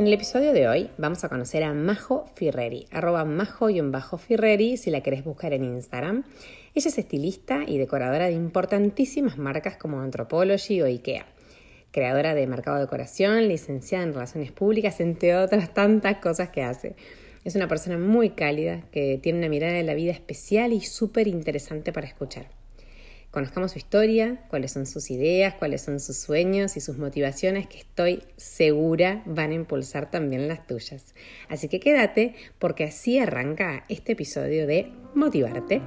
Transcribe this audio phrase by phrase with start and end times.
[0.00, 5.02] En el episodio de hoy vamos a conocer a Majo Firreri, arroba majo-firreri si la
[5.02, 6.24] querés buscar en Instagram.
[6.74, 11.26] Ella es estilista y decoradora de importantísimas marcas como Anthropology o IKEA.
[11.90, 16.96] Creadora de mercado de decoración, licenciada en relaciones públicas, entre otras tantas cosas que hace.
[17.44, 21.28] Es una persona muy cálida que tiene una mirada de la vida especial y súper
[21.28, 22.59] interesante para escuchar.
[23.30, 27.78] Conozcamos su historia, cuáles son sus ideas, cuáles son sus sueños y sus motivaciones que
[27.78, 31.14] estoy segura van a impulsar también las tuyas.
[31.48, 35.80] Así que quédate porque así arranca este episodio de Motivarte.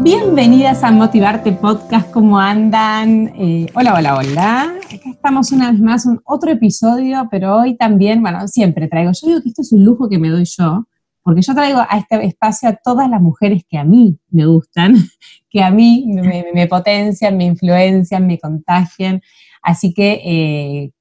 [0.00, 3.28] Bienvenidas a Motivarte Podcast, ¿cómo andan?
[3.36, 4.62] Eh, hola, hola, hola.
[4.92, 9.28] Acá estamos una vez más, un otro episodio, pero hoy también, bueno, siempre traigo, yo
[9.28, 10.84] digo que esto es un lujo que me doy yo,
[11.24, 14.94] porque yo traigo a este espacio a todas las mujeres que a mí me gustan,
[15.50, 19.22] que a mí me, potencian, me influencian, me contagian.
[19.62, 20.92] Así que, eh,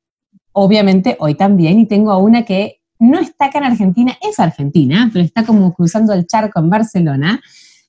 [0.54, 5.10] obviamente, hoy también, y tengo a una que no está acá en Argentina, es argentina,
[5.12, 7.42] pero está como cruzando el charco en Barcelona.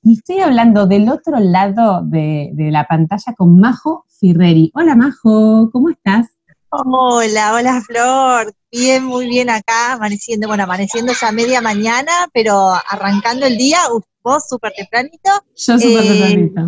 [0.03, 4.71] Y estoy hablando del otro lado de, de la pantalla con Majo Firreri.
[4.75, 6.27] Hola Majo, ¿cómo estás?
[6.69, 8.53] Hola, hola Flor.
[8.77, 13.77] Bien, muy bien acá, amaneciendo, bueno, amaneciendo ya media mañana, pero arrancando el día,
[14.21, 15.31] vos súper tempranito.
[15.55, 16.61] Yo súper eh, tempranito.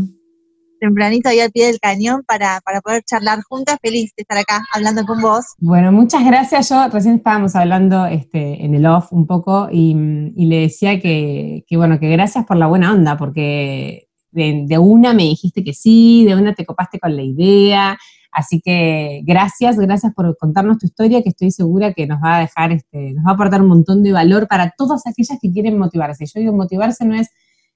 [0.80, 3.78] Tempranito ahí al pie del cañón para, para poder charlar juntas.
[3.82, 5.48] Feliz de estar acá hablando con vos.
[5.58, 6.70] Bueno, muchas gracias.
[6.70, 12.00] Yo recién estábamos hablando este, en el off un poco y, le decía que, bueno,
[12.00, 16.36] que gracias por la buena onda, porque de, de, una me dijiste que sí, de
[16.36, 17.98] una te copaste con la idea,
[18.38, 22.40] Así que gracias, gracias por contarnos tu historia, que estoy segura que nos va a
[22.42, 25.80] dejar, este, nos va a aportar un montón de valor para todas aquellas que quieren
[25.80, 26.24] motivarse.
[26.28, 27.30] Yo digo, motivarse no es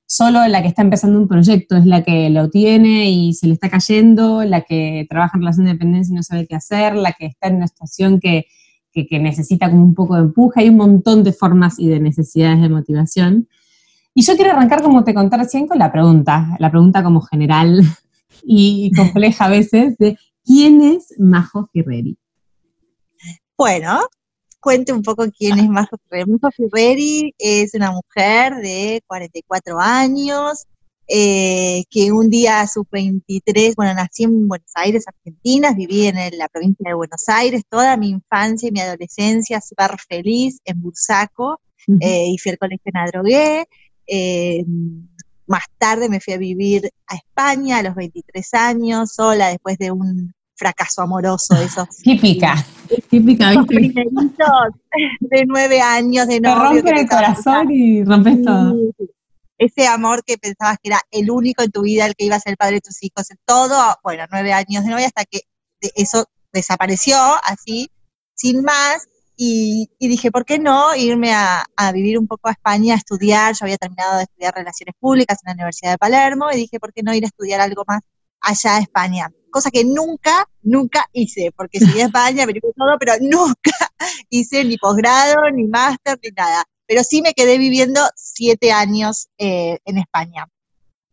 [0.06, 3.54] solo la que está empezando un proyecto, es la que lo tiene y se le
[3.54, 7.14] está cayendo, la que trabaja en relación de dependencia y no sabe qué hacer, la
[7.14, 8.46] que está en una situación que,
[8.94, 10.62] que, necesita como un poco de empuje.
[10.62, 13.48] Hay un montón de formas y de necesidades de motivación.
[14.14, 17.82] Y yo quiero arrancar, como te conté recién, con la pregunta, la pregunta como general
[18.44, 20.20] y compleja a veces, de
[20.54, 22.18] ¿Quién es Majo Ferreri?
[23.58, 24.02] Bueno,
[24.60, 26.30] cuente un poco quién es Majo Ferreri.
[26.30, 30.66] Majo Ferreri es una mujer de 44 años,
[31.08, 36.38] eh, que un día a sus 23, bueno, nací en Buenos Aires, Argentina, viví en
[36.38, 41.62] la provincia de Buenos Aires, toda mi infancia y mi adolescencia súper feliz en Bursaco,
[42.02, 43.66] eh, y fui al colegio en Adrogué,
[44.06, 44.66] eh,
[45.48, 49.92] más tarde me fui a vivir a España a los 23 años, sola, después de
[49.92, 51.88] un fracaso amoroso, esos.
[52.04, 52.54] Típica,
[53.10, 54.06] típica, ¿viste?
[55.22, 56.84] de nueve años de novio.
[56.84, 58.76] Te rompen el corazón y rompes todo.
[59.58, 62.40] Ese amor que pensabas que era el único en tu vida, el que iba a
[62.40, 65.42] ser el padre de tus hijos, todo, bueno, nueve años de novia hasta que
[65.96, 67.90] eso desapareció así,
[68.36, 69.08] sin más,
[69.44, 73.56] y, dije, ¿por qué no irme a, vivir un poco a España, a estudiar?
[73.56, 76.94] Yo había terminado de estudiar Relaciones Públicas en la Universidad de Palermo y dije, ¿por
[76.94, 78.02] qué no ir a estudiar algo más
[78.42, 79.32] allá a España?
[79.50, 83.72] Cosa que nunca, nunca hice, porque llegué a España, averigué todo, pero nunca
[84.30, 86.64] hice ni posgrado, ni máster, ni nada.
[86.88, 90.48] Pero sí me quedé viviendo siete años eh, en España.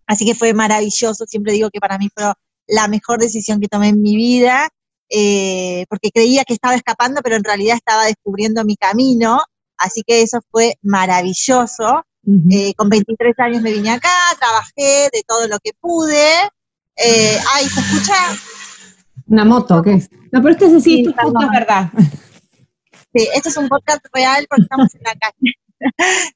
[0.07, 2.33] Así que fue maravilloso, siempre digo que para mí fue
[2.67, 4.69] la mejor decisión que tomé en mi vida
[5.11, 9.41] eh, porque creía que estaba escapando, pero en realidad estaba descubriendo mi camino,
[9.79, 12.05] así que eso fue maravilloso.
[12.51, 16.51] Eh, con 23 años me vine acá, trabajé de todo lo que pude.
[16.99, 18.15] Eh, ay, ¿se escucha?
[19.27, 20.11] Una moto, ¿qué es?
[20.33, 21.91] No, pero este es sí, esto es verdad.
[23.15, 25.55] Sí, esto es un podcast real porque estamos en la calle.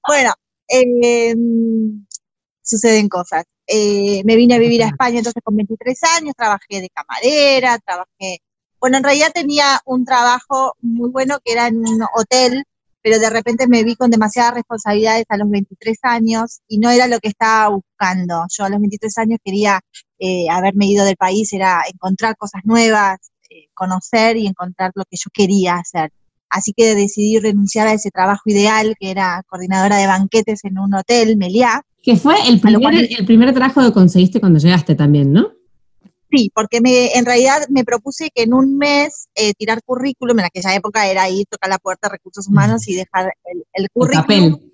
[0.07, 0.33] bueno,
[0.69, 2.07] em,
[2.63, 3.45] suceden cosas.
[3.69, 8.41] me vine a vivir a España entonces con 23 años, trabajé de camarera, trabajé
[8.83, 12.65] bueno, en realidad tenía un trabajo muy bueno que era en un hotel,
[13.01, 17.07] pero de repente me vi con demasiadas responsabilidades a los 23 años y no era
[17.07, 18.45] lo que estaba buscando.
[18.51, 19.81] Yo a los 23 años quería
[20.25, 23.19] eh, haberme ido del país, era encontrar cosas nuevas,
[23.51, 26.13] eh, conocer y encontrar lo que yo quería hacer.
[26.49, 30.95] Así que decidí renunciar a ese trabajo ideal, que era coordinadora de banquetes en un
[30.95, 31.83] hotel, Meliá.
[32.01, 35.51] Que fue el primer, el primer trabajo que conseguiste cuando llegaste también, ¿no?
[36.31, 40.45] Sí, porque me, en realidad me propuse que en un mes eh, tirar currículum, en
[40.45, 44.55] aquella época era ir, tocar la puerta de recursos humanos y dejar el, el currículum.
[44.55, 44.72] El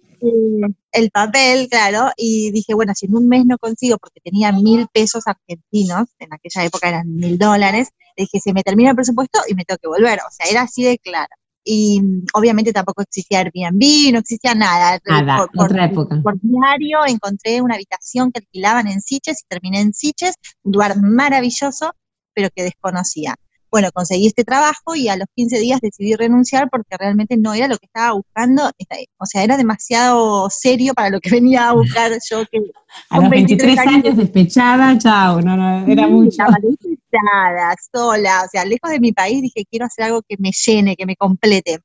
[0.93, 4.87] el papel, claro, y dije, bueno, si en un mes no consigo, porque tenía mil
[4.93, 9.55] pesos argentinos, en aquella época eran mil dólares, dije, se me termina el presupuesto y
[9.55, 11.35] me tengo que volver, o sea, era así de claro.
[11.65, 12.01] Y
[12.33, 14.99] obviamente tampoco existía Airbnb, no existía nada.
[15.05, 16.19] Nada, por, otra época.
[16.23, 20.97] Por diario encontré una habitación que alquilaban en Siches y terminé en Siches, un lugar
[20.99, 21.93] maravilloso,
[22.33, 23.37] pero que desconocía
[23.71, 27.69] bueno, conseguí este trabajo y a los 15 días decidí renunciar porque realmente no era
[27.69, 28.71] lo que estaba buscando,
[29.19, 32.45] o sea, era demasiado serio para lo que venía a buscar yo.
[32.51, 32.59] Que
[33.11, 36.31] a los 23, años, despechada, chao, no, no, era mucho.
[36.31, 40.51] Estaba despechada, sola, o sea, lejos de mi país dije, quiero hacer algo que me
[40.53, 41.81] llene, que me complete.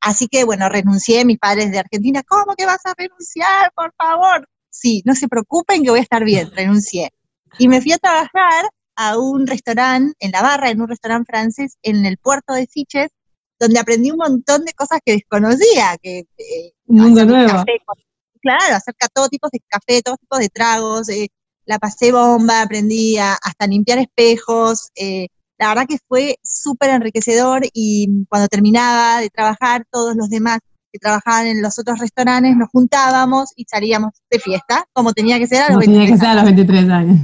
[0.00, 4.48] Así que, bueno, renuncié, mis padres de Argentina, ¿cómo que vas a renunciar, por favor?
[4.70, 7.10] Sí, no se preocupen que voy a estar bien, renuncié.
[7.58, 8.66] Y me fui a trabajar
[8.96, 13.10] a un restaurante, en la barra, en un restaurante francés, en el puerto de Siches,
[13.58, 17.64] donde aprendí un montón de cosas que desconocía, que eh, un mundo nuevo.
[18.40, 21.28] claro, acerca todo tipo de café, todo tipo de tragos, eh,
[21.64, 25.28] la pasé bomba, aprendí hasta limpiar espejos, eh,
[25.58, 30.58] la verdad que fue súper enriquecedor y cuando terminaba de trabajar, todos los demás
[30.92, 35.46] que trabajaban en los otros restaurantes nos juntábamos y salíamos de fiesta, como tenía que
[35.46, 37.18] ser a los, tenía que ser a los 23 años.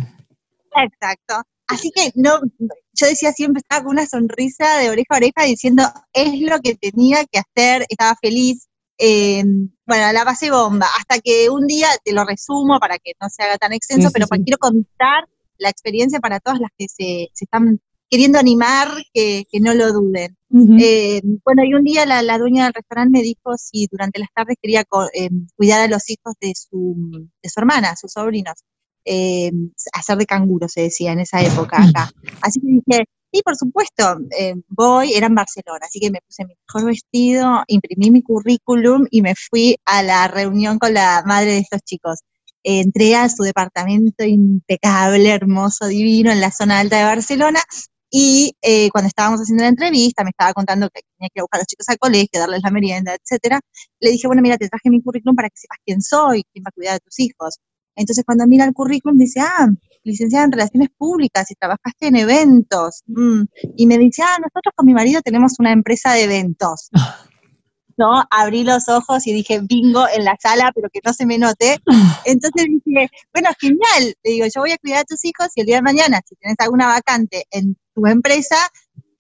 [0.75, 1.43] Exacto.
[1.73, 5.85] Así que no, yo decía siempre, estaba con una sonrisa de oreja a oreja diciendo,
[6.13, 8.69] es lo que tenía que hacer, estaba feliz.
[8.99, 9.43] Eh,
[9.87, 13.43] bueno, la base bomba, hasta que un día, te lo resumo para que no se
[13.43, 15.29] haga tan extenso, pero quiero contar
[15.59, 20.37] la experiencia para todas las que se, están queriendo animar, que, no lo duden.
[20.79, 24.57] Eh, bueno, y un día la, dueña del restaurante me dijo si durante las tardes
[24.61, 24.85] quería
[25.15, 28.63] eh, cuidar a los hijos de su, de su hermana, sus sobrinos
[29.05, 29.51] eh,
[29.93, 32.11] hacer de canguro, se decía en esa época acá.
[32.41, 36.45] Así que dije, sí, por supuesto, eh, voy, era en Barcelona, así que me puse
[36.45, 41.53] mi mejor vestido, imprimí mi currículum y me fui a la reunión con la madre
[41.53, 42.21] de estos chicos.
[42.65, 47.61] entré a su departamento impecable, hermoso, divino, en la zona alta de Barcelona,
[48.15, 51.45] y eh, cuando estábamos haciendo la entrevista, me estaba contando que tenía que ir a
[51.45, 53.59] buscar a los chicos al colegio, darles la merienda, etcétera.
[54.01, 56.69] Le dije, bueno, mira, te traje mi currículum para que sepas quién soy, quién va
[56.69, 57.57] a cuidar de tus hijos.
[57.97, 59.69] Entonces cuando mira el currículum dice, ah,
[60.05, 63.03] licenciada en Relaciones Públicas y trabajaste en eventos.
[63.07, 63.43] Mm.
[63.77, 66.91] Y me dice, ah, nosotros con mi marido tenemos una empresa de eventos.
[67.97, 68.25] ¿no?
[68.31, 71.79] Abrí los ojos y dije, bingo en la sala, pero que no se me note.
[72.25, 74.15] Entonces dije, bueno, genial.
[74.23, 76.35] Le digo, yo voy a cuidar a tus hijos y el día de mañana, si
[76.37, 78.57] tienes alguna vacante en tu empresa,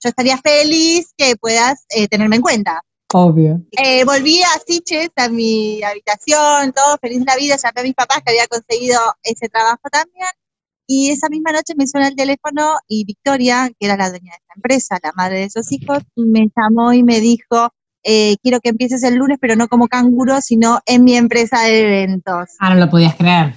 [0.02, 2.82] yo estaría feliz que puedas eh, tenerme en cuenta.
[3.12, 3.60] Obvio.
[3.72, 7.94] Eh, volví a Siches, a mi habitación, todo feliz de la vida, llamé a mis
[7.94, 10.28] papás que había conseguido ese trabajo también.
[10.86, 14.36] Y esa misma noche me suena el teléfono y Victoria, que era la dueña de
[14.36, 17.70] esta empresa, la madre de esos hijos, me llamó y me dijo,
[18.02, 21.80] eh, quiero que empieces el lunes, pero no como canguro, sino en mi empresa de
[21.80, 22.48] eventos.
[22.58, 23.54] Ah, no lo podías creer.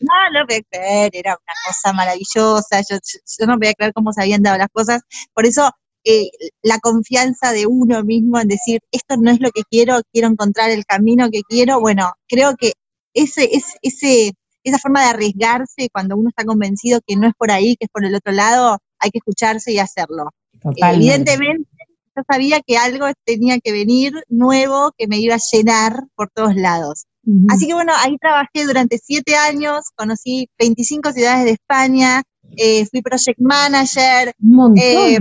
[0.00, 2.98] No, no lo podía creer, era una cosa maravillosa, yo,
[3.38, 5.02] yo no podía creer cómo se habían dado las cosas.
[5.32, 5.70] Por eso
[6.08, 6.30] eh,
[6.62, 10.70] la confianza de uno mismo en decir, esto no es lo que quiero, quiero encontrar
[10.70, 12.74] el camino que quiero, bueno, creo que
[13.12, 13.50] ese,
[13.82, 14.32] ese,
[14.62, 17.90] esa forma de arriesgarse cuando uno está convencido que no es por ahí, que es
[17.90, 20.30] por el otro lado, hay que escucharse y hacerlo.
[20.76, 21.68] evidentemente,
[22.16, 26.54] yo sabía que algo tenía que venir nuevo que me iba a llenar por todos
[26.54, 27.06] lados.
[27.48, 32.22] Así que bueno, ahí trabajé durante siete años, conocí 25 ciudades de España,
[32.56, 34.32] eh, fui project manager.
[34.76, 35.18] Eh,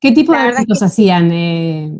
[0.00, 1.30] ¿Qué tipo de eventos hacían?
[1.32, 1.92] Eh,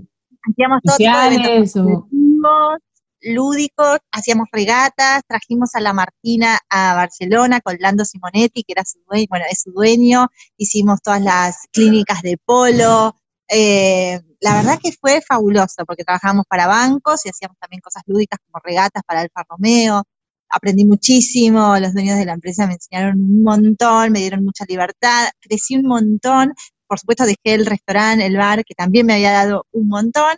[0.49, 2.79] hacíamos todo tipo de
[3.21, 9.01] lúdicos, hacíamos regatas, trajimos a la Martina a Barcelona con Lando Simonetti, que era su
[9.09, 13.17] dueño, bueno, es su dueño, hicimos todas las clínicas de polo.
[13.49, 18.39] Eh, la verdad que fue fabuloso, porque trabajábamos para bancos y hacíamos también cosas lúdicas
[18.47, 20.05] como regatas para Alfa Romeo.
[20.51, 25.29] Aprendí muchísimo, los dueños de la empresa me enseñaron un montón, me dieron mucha libertad,
[25.41, 26.55] crecí un montón,
[26.89, 30.37] por supuesto dejé el restaurante, el bar, que también me había dado un montón.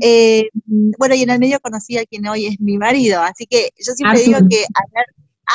[0.00, 0.48] Eh,
[0.98, 3.92] bueno, y en el medio conocí a quien hoy es mi marido, así que yo
[3.94, 5.06] siempre digo que haber,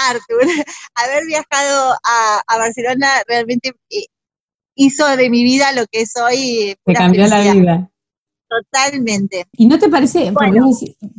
[0.09, 0.41] Arthur,
[0.95, 4.05] haber viajado a, Barcelona realmente eh,
[4.75, 6.75] hizo de mi vida lo que soy.
[6.85, 7.92] Te cambió la vida.
[8.61, 9.47] Totalmente.
[9.53, 10.31] ¿Y no te parece,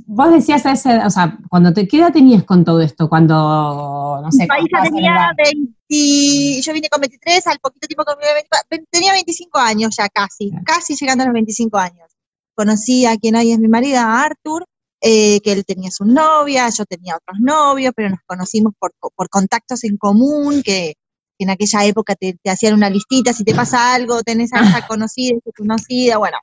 [0.06, 3.08] vos decías, ese, o sea, cuando te, ¿qué edad tenías con todo esto?
[3.08, 4.42] Cuando, no sé.
[4.42, 9.58] Mi país tenía 20, yo vine con 23, al poquito tiempo con 20, tenía 25
[9.58, 12.10] años ya casi, casi llegando a los 25 años.
[12.54, 14.64] Conocí a quien hoy es mi marido, Arthur,
[15.00, 19.28] eh, que él tenía su novia, yo tenía otros novios, pero nos conocimos por, por
[19.28, 20.94] contactos en común, que
[21.38, 25.36] en aquella época te, hacían una listita, si te pasa algo, tenés a esa conocida,
[25.36, 26.38] esa conocida, bueno,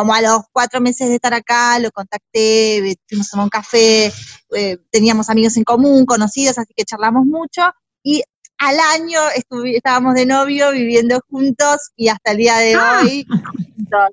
[0.00, 4.10] como a los cuatro meses de estar acá, lo contacté, fuimos a tomar un café,
[4.56, 7.60] eh, teníamos amigos en común, conocidos, así que charlamos mucho,
[8.02, 8.22] y
[8.56, 9.20] al año
[9.74, 13.00] estábamos de novio viviendo juntos y hasta el día de ah.
[13.02, 13.26] hoy.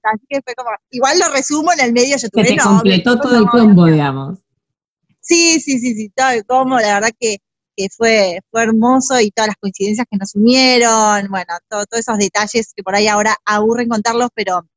[0.04, 3.18] así que fue como, igual lo resumo, en el medio yo tuve que te completó
[3.18, 4.40] todo el combo, digamos.
[5.22, 7.38] Sí, sí, sí, sí, todo el combo, la verdad que
[7.78, 12.74] que fue, fue hermoso y todas las coincidencias que nos unieron, bueno, todos esos detalles
[12.76, 14.68] que por ahí ahora aburren contarlos, pero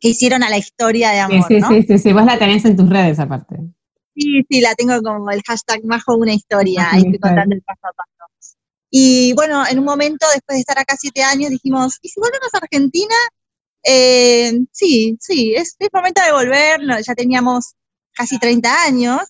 [0.00, 1.44] que hicieron a la historia de amor.
[1.48, 3.56] Sí, sí, sí, sí, vos la tenés en tus redes aparte.
[4.14, 7.80] Sí, sí, la tengo como el hashtag Majo una historia, ahí estoy contando el paso
[7.84, 8.08] a paso.
[8.90, 12.48] Y bueno, en un momento, después de estar acá siete años, dijimos, ¿y si volvemos
[12.54, 13.14] a Argentina?
[13.84, 17.74] Eh, sí, sí, es, es momento de volver, ya teníamos
[18.12, 19.20] casi 30 años,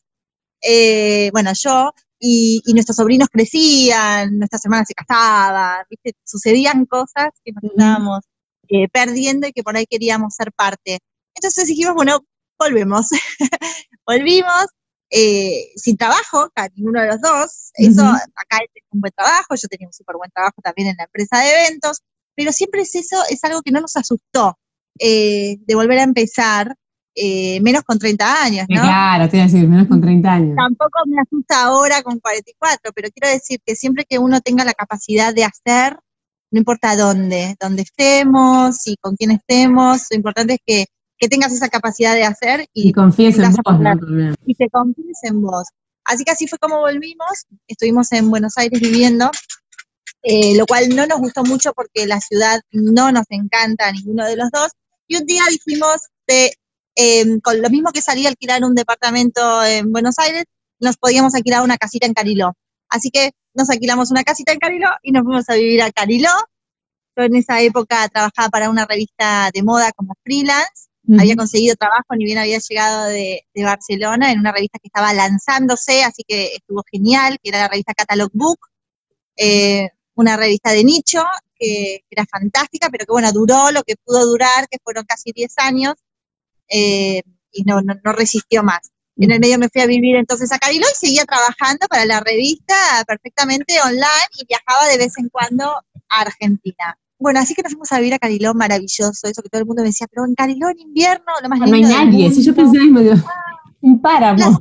[0.63, 6.15] eh, bueno, yo, y, nuestros sobrinos crecían, nuestras hermanas se casaban, ¿viste?
[6.25, 8.25] sucedían cosas que nos estábamos
[8.69, 10.99] eh, perdiendo y que por ahí queríamos ser parte.
[11.35, 12.21] Entonces dijimos, bueno,
[12.59, 13.09] volvemos.
[14.07, 14.67] Volvimos,
[15.11, 17.71] eh, sin trabajo, ninguno de los dos.
[17.75, 21.05] Eso, acá es un buen trabajo, yo tenía un súper buen trabajo también en la
[21.05, 22.03] empresa de eventos,
[22.35, 24.59] pero siempre es eso, es algo que no nos asustó,
[24.99, 26.75] eh, de volver a empezar,
[27.15, 28.81] eh, menos con 30 años, ¿no?
[28.81, 30.57] Claro, te iba a decir, menos con 30 años.
[30.57, 34.73] Tampoco me asusta ahora con 44, pero quiero decir que siempre que uno tenga la
[34.73, 35.99] capacidad de hacer,
[36.51, 40.87] no importa dónde, dónde estemos y con quién estemos, lo importante es que,
[41.29, 43.75] tengas esa capacidad de hacer y, confíes en vos,
[44.47, 45.67] Y te confíes en vos.
[46.05, 49.29] Así que así fue como volvimos, estuvimos en Buenos Aires viviendo,
[50.23, 54.25] eh, lo cual no nos gustó mucho porque la ciudad no nos encanta a ninguno
[54.27, 54.69] de los dos,
[55.09, 55.97] y un día dijimos
[56.29, 56.53] de
[57.01, 60.43] Em, con lo mismo que salía a alquilar un departamento en Buenos Aires,
[60.81, 62.55] nos podíamos alquilar una casita en Cariló.
[62.89, 66.31] Así que nos alquilamos una casita en Cariló y nos fuimos a vivir a Cariló.
[67.17, 70.89] Yo en esa época trabajaba para una revista de moda como freelance.
[71.19, 76.05] Había conseguido trabajo, ni bien había llegado de, Barcelona, en una revista que estaba lanzándose,
[76.05, 78.59] así que estuvo genial, que era la revista Catalog Book,
[79.35, 81.25] eh, una revista de nicho,
[81.59, 85.33] que, que era fantástica, pero que bueno, duró lo que pudo durar, que fueron casi
[85.33, 85.95] 10 años,
[86.69, 87.23] eh,
[87.53, 88.91] y no, no, resistió más.
[89.21, 92.21] En el medio me fui a vivir entonces a Cariló y seguía trabajando para la
[92.21, 92.75] revista
[93.07, 95.65] perfectamente online y viajaba de vez en cuando
[96.09, 96.97] a Argentina.
[97.19, 99.83] Bueno, así que nos fuimos a vivir a Cariló, maravilloso, eso que todo el mundo
[99.83, 101.89] me decía, pero en Cariló en invierno, lo más lindo.
[101.89, 103.01] No hay nadie, si yo pensé mismo,
[103.81, 104.57] un páramo.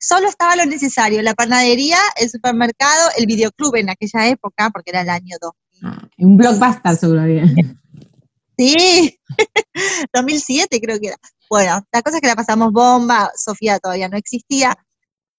[0.00, 5.02] Solo estaba lo necesario, la panadería, el supermercado, el videoclub en aquella época, porque era
[5.02, 5.92] el año 2000.
[5.92, 7.44] Ah, un blockbuster seguro había.
[8.56, 9.18] Sí,
[10.14, 11.16] 2007 creo que era.
[11.50, 14.76] Bueno, la cosa es que la pasamos bomba, Sofía todavía no existía,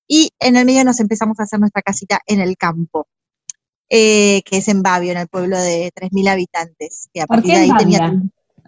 [0.07, 3.07] y en el medio nos empezamos a hacer nuestra casita en el campo,
[3.89, 7.59] eh, que es en Babio, en el pueblo de 3.000 habitantes, que a partir de
[7.61, 8.13] ahí tenía...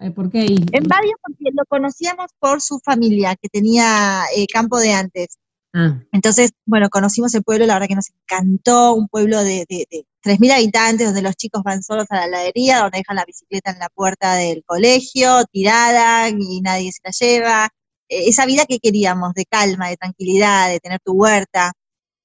[0.02, 0.56] Eh, ¿Por qué ahí?
[0.72, 5.38] En Babio porque lo conocíamos por su familia, que tenía eh, campo de antes.
[5.74, 6.00] Ah.
[6.12, 10.06] Entonces, bueno, conocimos el pueblo, la verdad que nos encantó, un pueblo de, de, de
[10.24, 13.80] 3.000 habitantes, donde los chicos van solos a la heladería, donde dejan la bicicleta en
[13.80, 17.70] la puerta del colegio, tirada, y nadie se la lleva.
[18.10, 21.72] E, esa vida que queríamos, de calma, de tranquilidad, de tener tu huerta.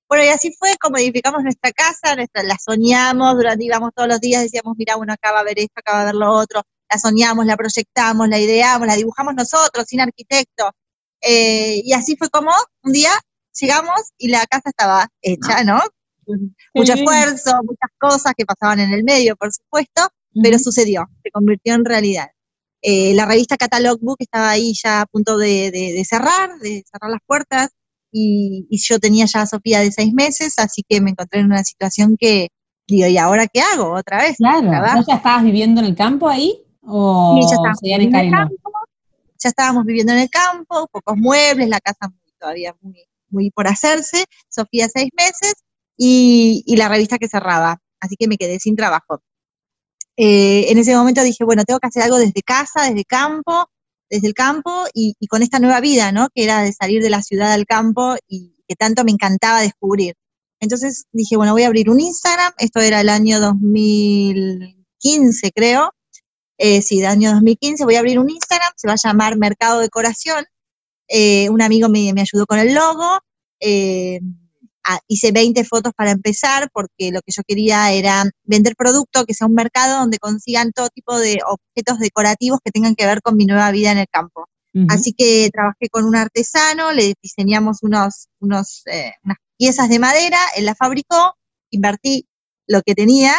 [0.09, 4.21] Bueno, y así fue como edificamos nuestra casa, nuestra, la soñamos, durante íbamos todos los
[4.21, 6.63] días, decíamos, mira, bueno, acá va a ver esto, acá va a ver lo otro,
[6.91, 10.71] la soñamos, la proyectamos, la ideamos, la dibujamos nosotros, sin arquitecto.
[11.21, 13.11] Eh, y así fue como un día
[13.61, 15.81] llegamos y la casa estaba hecha, ¿no?
[16.75, 20.09] Mucho esfuerzo, muchas cosas que pasaban en el medio, por supuesto,
[20.43, 22.29] pero sucedió, se convirtió en realidad.
[22.83, 27.21] Eh, la revista Catalog Book estaba ahí ya a punto de, cerrar, de cerrar las
[27.27, 27.71] puertas,
[28.13, 31.65] y, yo tenía ya a Sofía de seis meses, así que me encontré en una
[31.65, 32.49] situación que,
[32.87, 33.93] digo, ¿y ahora qué hago?
[33.93, 34.37] ¿Otra vez?
[34.37, 34.71] Claro,
[35.07, 36.63] ¿ya estabas viviendo en el campo ahí?
[36.83, 38.55] ¿O sí, ya, en el campo,
[39.39, 43.05] ya estábamos viviendo en el campo, pocos muebles, la casa todavía muy,
[43.37, 45.55] muy por hacerse, Sofía seis meses
[45.97, 49.21] y, la revista que cerraba, así que me quedé sin trabajo.
[50.17, 53.69] Eh, en ese momento dije, bueno, tengo que hacer algo desde casa, desde campo,
[54.11, 56.29] desde el campo y, con esta nueva vida, ¿no?
[56.35, 60.15] Que era de salir de la ciudad al campo y que tanto me encantaba descubrir.
[60.61, 65.93] Entonces dije, bueno, voy a abrir un Instagram, esto era el año 2015, creo.
[66.59, 69.81] Eh, sí, del año 2015, voy a abrir un Instagram, se va a llamar Mercado
[69.81, 70.47] Decoración.
[71.09, 73.19] Eh, un amigo me, me, ayudó con el logo.
[73.61, 74.21] Eh,
[75.09, 79.47] hice 20 fotos para empezar porque lo que yo quería era vender producto, que sea
[79.47, 83.47] un mercado donde consigan todo tipo de objetos decorativos que tengan que ver con mi
[83.47, 84.49] nueva vida en el campo.
[84.91, 90.37] Así que trabajé con un artesano, le diseñamos unos, unos, eh, unas piezas de madera,
[90.55, 91.35] él las fabricó,
[91.71, 92.27] invertí
[92.67, 93.33] lo que tenía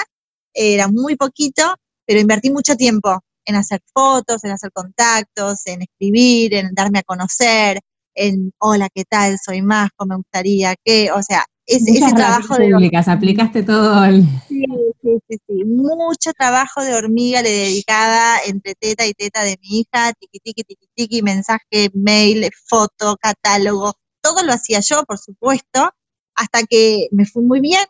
[0.52, 1.76] era muy poquito,
[2.08, 7.04] pero invertí mucho tiempo en hacer fotos, en hacer contactos, en escribir, en darme a
[7.04, 7.80] conocer,
[8.14, 9.38] en hola, ¿qué tal?
[9.44, 14.24] Soy Masco, me gustaría que, o sea, ese, ese trabajo de públicas, aplicaste todo el...
[14.50, 14.66] Sí,
[15.02, 19.80] sí, sí, sí, mucho trabajo de hormiga le dedicaba entre teta y teta de mi
[19.80, 25.90] hija, tiki tiki tiki tiki, mensaje, mail, foto, catálogo, todo lo hacía yo, por supuesto,
[26.36, 27.86] hasta que me fue muy bien.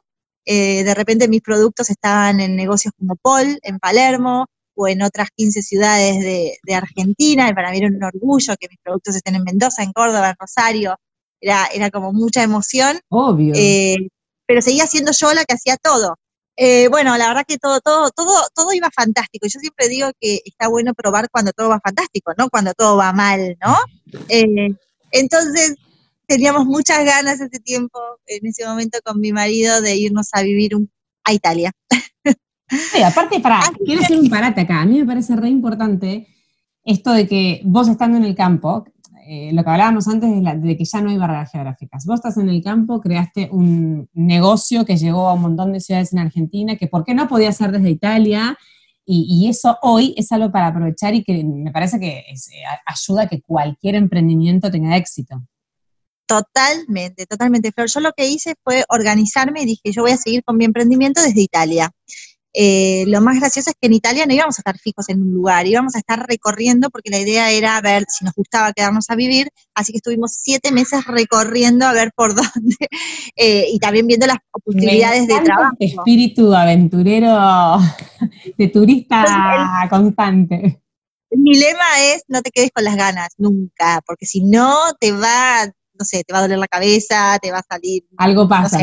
[0.46, 4.46] Eh, de repente mis productos estaban en negocios como Paul, en Palermo,
[4.78, 8.80] o en otras 15 ciudades de, Argentina, y para mí era un orgullo que mis
[8.80, 10.96] productos estén en Mendoza, en Córdoba, en Rosario,
[11.42, 13.00] era, era como mucha emoción.
[13.10, 13.54] Obvio.
[13.56, 13.98] Eh,
[14.46, 16.16] pero seguía siendo yo la que hacía todo.
[16.56, 19.48] Eh, bueno, la verdad que todo, todo, todo, todo iba fantástico.
[19.48, 23.14] Yo siempre digo que está bueno probar cuando todo va fantástico, no cuando todo va
[23.14, 23.76] mal, ¿no?
[24.30, 24.70] Eh,
[25.12, 25.76] entonces,
[26.28, 30.72] teníamos muchas ganas ese tiempo, en ese momento con mi marido, de irnos a vivir
[31.24, 31.72] a Italia.
[32.70, 34.82] Sí, aparte, para, quiero hacer un parate acá.
[34.82, 36.28] A mí me parece re importante
[36.84, 38.86] esto de que vos estando en el campo,
[39.26, 42.06] eh, lo que hablábamos antes de, que ya no hay barreras geográficas.
[42.06, 46.14] Vos estás en el campo, creaste un negocio que llegó a un montón de ciudades
[46.14, 48.58] en Argentina, que por qué no podía ser desde Italia,
[49.10, 52.36] y, eso hoy es algo para aprovechar y que me parece que eh,
[52.86, 55.42] ayuda a que cualquier emprendimiento tenga éxito.
[56.26, 57.88] Totalmente, totalmente, Flor.
[57.88, 61.22] Yo lo que hice fue organizarme y dije, yo voy a seguir con mi emprendimiento
[61.22, 61.90] desde Italia.
[62.60, 65.30] Eh, lo más gracioso es que en Italia no íbamos a estar fijos en un
[65.30, 69.16] lugar, íbamos a estar recorriendo porque la idea era ver si nos gustaba quedarnos a
[69.16, 72.76] vivir, así que estuvimos siete meses recorriendo a ver por dónde
[73.36, 75.76] eh, y también viendo las posibilidades de trabajo.
[75.80, 77.78] Espíritu aventurero
[78.58, 80.82] de turista constante.
[81.30, 85.64] Mi lema es no te quedes con las ganas, nunca, porque si no te va,
[85.68, 88.04] no sé, te va a doler la cabeza, te va a salir.
[88.18, 88.80] Algo pasa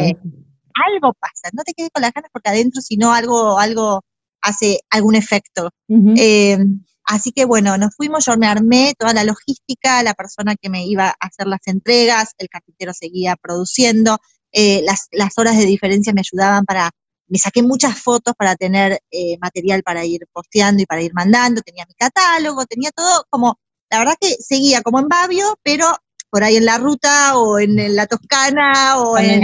[0.74, 4.02] algo pasa, no te quedes con las ganas porque adentro si no algo, algo
[4.42, 5.70] hace algún efecto.
[5.88, 6.58] Eh,
[7.04, 10.86] así que bueno, nos fuimos, yo me armé toda la logística, la persona que me
[10.86, 14.18] iba a hacer las entregas, el carpintero seguía produciendo,
[14.52, 16.90] eh, las, las, horas de diferencia me ayudaban para,
[17.26, 21.62] me saqué muchas fotos para tener eh, material para ir posteando y para ir mandando,
[21.62, 23.58] tenía mi catálogo, tenía todo como,
[23.90, 25.86] la verdad que seguía como en Babio, pero
[26.34, 29.40] por ahí en la ruta o en, la Toscana o en,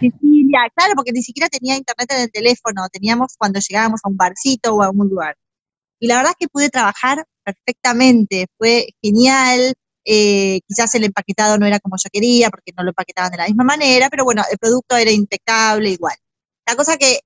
[0.00, 4.16] Sicilia, claro, porque ni siquiera tenía internet en el teléfono, teníamos cuando llegábamos a un
[4.16, 5.36] barcito o a un lugar.
[6.00, 11.66] Y la verdad es que pude trabajar perfectamente, fue genial, eh, quizás el empaquetado no
[11.66, 14.58] era como yo quería, porque no lo empaquetaban de la misma manera, pero bueno, el
[14.58, 16.16] producto era impecable igual.
[16.66, 17.20] La cosa que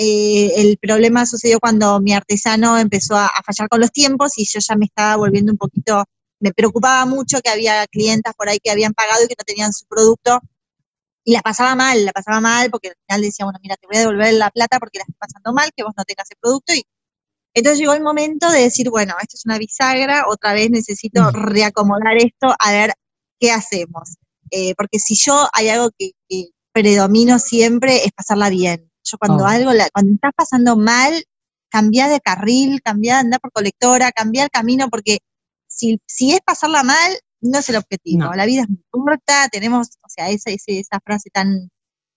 [0.00, 4.58] eh, el problema sucedió cuando mi artesano empezó a, fallar con los tiempos y yo
[4.58, 6.06] ya me estaba volviendo un poquito
[6.40, 9.72] me preocupaba mucho que había clientas por ahí que habían pagado y que no tenían
[9.72, 10.40] su producto.
[11.24, 13.96] Y la pasaba mal, la pasaba mal, porque al final decía, bueno, mira, te voy
[13.96, 16.72] a devolver la plata porque la estoy pasando mal, que vos no tengas el producto.
[16.72, 16.84] Y
[17.54, 22.16] entonces llegó el momento de decir, bueno, esto es una bisagra, otra vez necesito reacomodar
[22.16, 22.94] esto, a ver
[23.38, 24.16] qué hacemos.
[24.50, 26.12] Eh, porque si yo hay algo que,
[26.72, 28.90] predomino siempre es pasarla bien.
[29.02, 29.48] Yo cuando oh.
[29.48, 31.24] algo, cuando estás pasando mal,
[31.68, 35.18] cambia de carril, cambia de andar por colectora, cambia el camino, porque
[35.78, 38.34] si, es pasarla mal, no es el objetivo.
[38.34, 41.70] La vida es muy corta, tenemos, o sea, esa, esa, frase tan,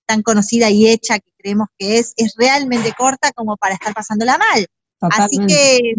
[0.05, 4.37] tan conocida y hecha que creemos que es, es realmente corta como para estar pasándola
[4.37, 4.67] mal.
[5.01, 5.95] Así que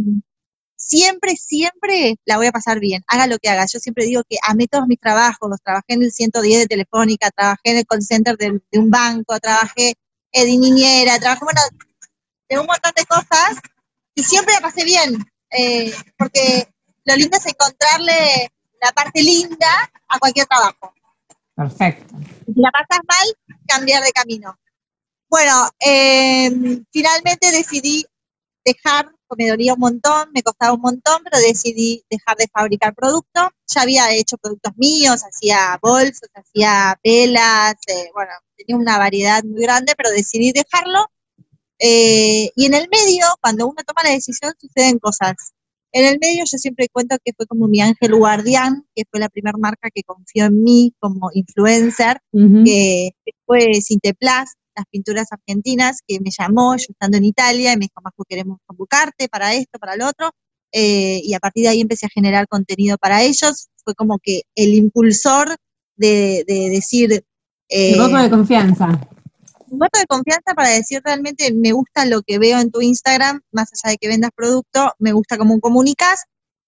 [0.77, 3.67] siempre, siempre la voy a pasar bien, haga lo que haga.
[3.73, 7.71] Yo siempre digo que amé todos mis trabajos, trabajé en el 110 de Telefónica, trabajé
[7.71, 9.95] en el call center de, un banco, trabajé
[10.33, 11.61] de niñera, trabajé, bueno,
[12.49, 13.59] de un montón de cosas
[14.15, 16.69] y siempre la pasé bien, eh, porque
[17.05, 20.93] lo lindo es encontrarle la parte linda a cualquier trabajo.
[21.55, 22.15] Perfecto.
[22.47, 24.59] Si la pasas mal, cambiar de camino.
[25.29, 28.05] Bueno, em, finalmente decidí
[28.65, 33.49] dejar, me dolía un montón, me costaba un montón, pero decidí dejar de fabricar productos.
[33.67, 39.63] Ya había hecho productos míos, hacía bolsos, hacía velas, eh, bueno, tenía una variedad muy
[39.63, 41.11] grande, pero decidí dejarlo.
[41.79, 45.55] Eh, y en el medio, cuando uno toma la decisión, suceden cosas.
[45.93, 49.29] En el medio yo siempre cuento que fue como mi ángel guardián, que fue la
[49.29, 52.19] primera marca que confió en mí como influencer,
[52.65, 53.11] que
[53.45, 58.01] fue Cinteplas, las pinturas argentinas, que me llamó, yo estando en Italia, y me dijo,
[58.03, 60.31] Majo, queremos convocarte para esto, para lo otro,
[60.73, 64.43] eh, y a partir de ahí empecé a generar contenido para ellos, fue como que
[64.55, 65.55] el impulsor
[65.97, 67.23] de, decir...
[67.69, 69.09] Eh, el voto de confianza
[69.79, 73.71] voto de confianza para decir realmente me gusta lo que veo en tu Instagram, más
[73.73, 76.25] allá de que vendas producto, me gusta cómo comunicas,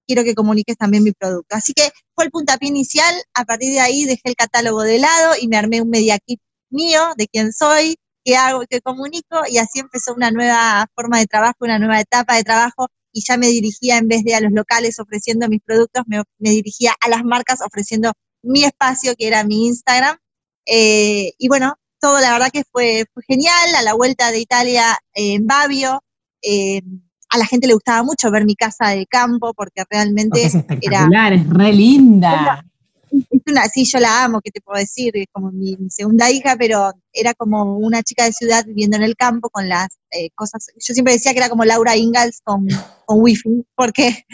[0.07, 1.57] quiero que comuniques también mi producto.
[1.57, 5.35] Así que fue el puntapié inicial, a partir de ahí dejé el catálogo de lado
[5.41, 6.41] y me armé un media kit
[6.71, 11.27] mío, de quién soy, qué hago, qué comunico, y así empezó una nueva forma de
[11.27, 14.53] trabajo, una nueva etapa de trabajo, y ya me dirigía en vez de a los
[14.53, 18.13] locales ofreciendo mis productos, me, dirigía a las marcas ofreciendo
[18.43, 20.19] mi espacio, que era mi Instagram.
[20.67, 25.47] Eh, y bueno, todo la verdad que fue, genial, a la vuelta de Italia en
[25.47, 26.03] Babio,
[26.43, 26.83] eh,
[27.31, 31.33] a la gente le gustaba mucho ver mi casa de campo porque realmente es espectacular,
[31.33, 32.63] es re linda.
[33.11, 35.17] Es una, sí, yo la amo, ¿qué te puedo decir?
[35.17, 39.17] Es como mi, segunda hija, pero era como una chica de ciudad viviendo en el
[39.17, 40.67] campo con las eh, cosas.
[40.77, 42.67] Yo siempre decía que era como Laura Ingalls con,
[43.07, 44.27] con wifi, porque,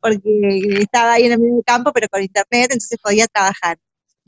[0.00, 0.20] porque
[0.80, 3.76] estaba ahí en el del campo, pero con internet, entonces podía trabajar.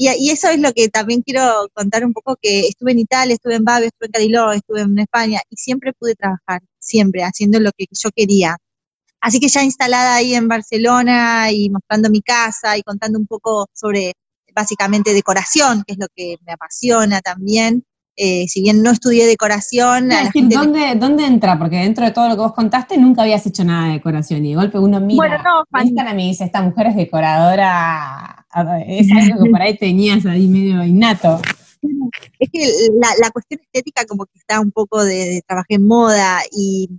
[0.03, 3.57] Y, eso es lo que también quiero contar un poco, que estuve en Italia, estuve
[3.57, 7.71] en Babio, estuve en Cariló, estuve en España, y siempre pude trabajar, siempre, haciendo lo
[7.77, 8.57] que yo quería.
[9.21, 13.67] Así que ya instalada ahí en Barcelona y mostrando mi casa y contando un poco
[13.75, 14.15] sobre
[14.55, 17.85] básicamente decoración, que es lo que me apasiona también.
[18.23, 20.11] Eh, si bien no estudié decoración.
[20.51, 21.59] ¿dónde, ¿Dónde entra?
[21.59, 24.51] Porque dentro de todo lo que vos contaste nunca habías hecho nada de decoración y
[24.51, 28.45] de golpe uno mira bueno, no, Instagram y dice, esta mujer es decoradora,
[28.87, 31.41] es algo que por ahí tenías ahí medio innato.
[32.39, 32.61] Es que
[33.19, 36.91] la, cuestión estética como que está un poco de, de trabajé en moda y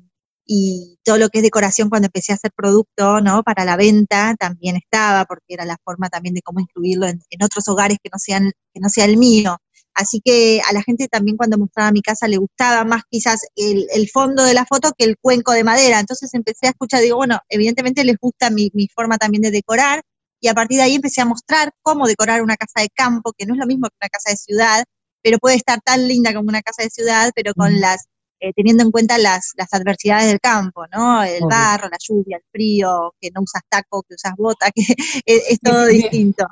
[0.53, 3.41] y todo lo que es decoración cuando empecé a hacer producto, ¿no?
[3.41, 7.65] Para la venta también estaba, porque era la forma también de cómo incluirlo en, otros
[7.69, 9.57] hogares que no sean, que no sea el mío.
[9.93, 14.09] Así que a la gente también cuando mostraba mi casa le gustaba más quizás el,
[14.09, 15.99] fondo de la foto que el cuenco de madera.
[15.99, 20.01] Entonces empecé a escuchar, digo, bueno, evidentemente les gusta mi, mi forma también de decorar.
[20.39, 23.45] Y a partir de ahí empecé a mostrar cómo decorar una casa de campo, que
[23.45, 24.83] no es lo mismo que una casa de ciudad,
[25.21, 28.07] pero puede estar tan linda como una casa de ciudad, pero con las
[28.43, 31.23] eh, teniendo en cuenta las, adversidades del campo, ¿no?
[31.23, 34.81] El barro, la lluvia, el frío, que no usas taco, que usas bota, que
[35.25, 36.47] es, todo distinto.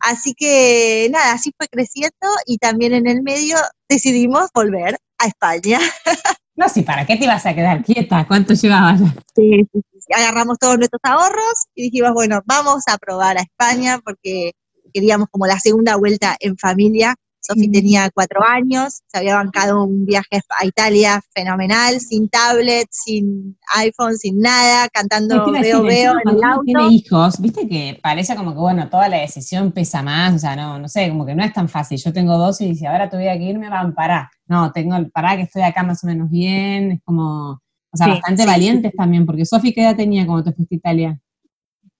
[0.00, 3.56] Así que nada, así fue creciendo y también en el medio
[3.88, 5.80] decidimos volver a España.
[6.58, 8.26] No, sí, ¿para qué te ibas a quedar quieta?
[8.26, 8.98] ¿Cuánto llevabas?
[9.36, 14.00] Sí, sí, sí, agarramos todos nuestros ahorros y dijimos, bueno, vamos a probar a España
[14.04, 14.50] porque
[14.92, 17.14] queríamos como la segunda vuelta en familia
[17.48, 23.56] Sofi tenía cuatro años, se había bancado un viaje a Italia fenomenal, sin tablet, sin
[23.76, 26.62] iPhone, sin nada, cantando veo, veo en el auto.
[26.64, 30.56] tiene hijos, viste que parece como que, bueno, toda la decisión pesa más, o sea,
[30.56, 31.96] no, no sé, como que no es tan fácil.
[31.98, 34.30] Yo tengo dos y si ahora tuviera que irme, van para.
[34.46, 38.44] No, tengo para que estoy acá más o menos bien, es como, o sea, bastante
[38.44, 41.20] valientes también, porque Sofi, ¿qué edad tenía cuando te fuiste a Italia?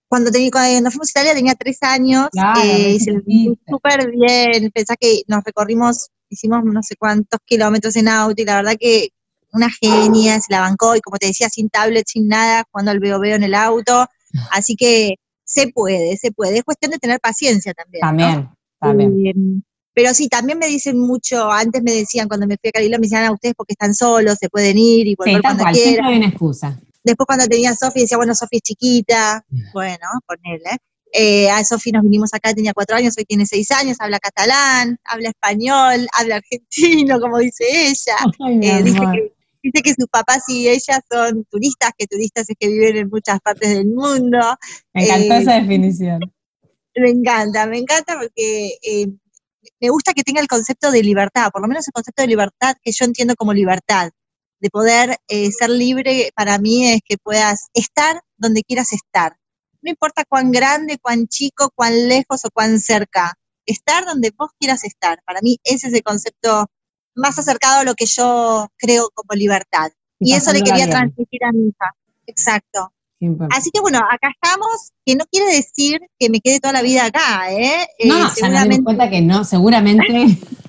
[0.09, 2.29] Cuando, tenía, cuando nos fuimos a Italia tenía tres años,
[2.65, 3.13] eh, y se
[3.69, 8.57] súper bien, pensá que nos recorrimos, hicimos no sé cuántos kilómetros en auto y la
[8.57, 9.11] verdad que
[9.53, 13.01] una genia, se la bancó y como te decía, sin tablet, sin nada, cuando el
[13.01, 14.07] veo veo en el auto,
[14.53, 18.01] así que se puede, se puede, es cuestión de tener paciencia también.
[18.01, 18.49] También,
[18.81, 19.27] también.
[19.27, 19.63] Eh,
[19.95, 23.07] pero sí, también me dicen mucho, antes me decían cuando me fui a Carilo, me
[23.07, 25.75] decían a ustedes porque están solos, se pueden ir y volver sí, cuando quieran.
[25.75, 26.81] Siempre hay una excusa.
[27.09, 29.43] Después cuando tenía a Sofi decía, bueno, Sofi es chiquita,
[29.73, 30.77] bueno, ponele.
[31.11, 34.99] Eh, a Sofi nos vinimos acá, tenía cuatro años, hoy tiene seis años, habla catalán,
[35.05, 38.17] habla español, habla argentino, como dice ella.
[38.61, 42.69] Eh, dice, que, dice que sus papás y ella son turistas, que turistas es que
[42.69, 44.39] viven en muchas partes del mundo.
[44.93, 46.21] Me encantó esa eh, definición.
[46.95, 48.73] Me encanta, me encanta porque
[49.81, 52.75] me gusta que tenga el concepto de libertad, por lo menos el concepto de libertad
[52.83, 54.11] que yo entiendo como libertad
[54.61, 59.37] de poder eh, ser libre para mí es que puedas estar donde quieras estar.
[59.83, 63.35] No importa cuán grande, cuán chico, cuán lejos o cuán cerca.
[63.67, 65.21] Estar donde vos quieras estar.
[65.25, 66.67] Para mí ese es el concepto
[67.15, 69.91] más acercado a lo que yo creo como libertad.
[70.21, 71.95] Y, eso le quería transmitir a mi hija.
[72.27, 72.93] Exacto.
[73.51, 77.05] Así que bueno, acá estamos, que no quiere decir que me quede toda la vida
[77.05, 77.87] acá, ¿eh?
[78.05, 78.85] No, eh, seguramente...
[78.85, 80.05] cuenta que no, seguramente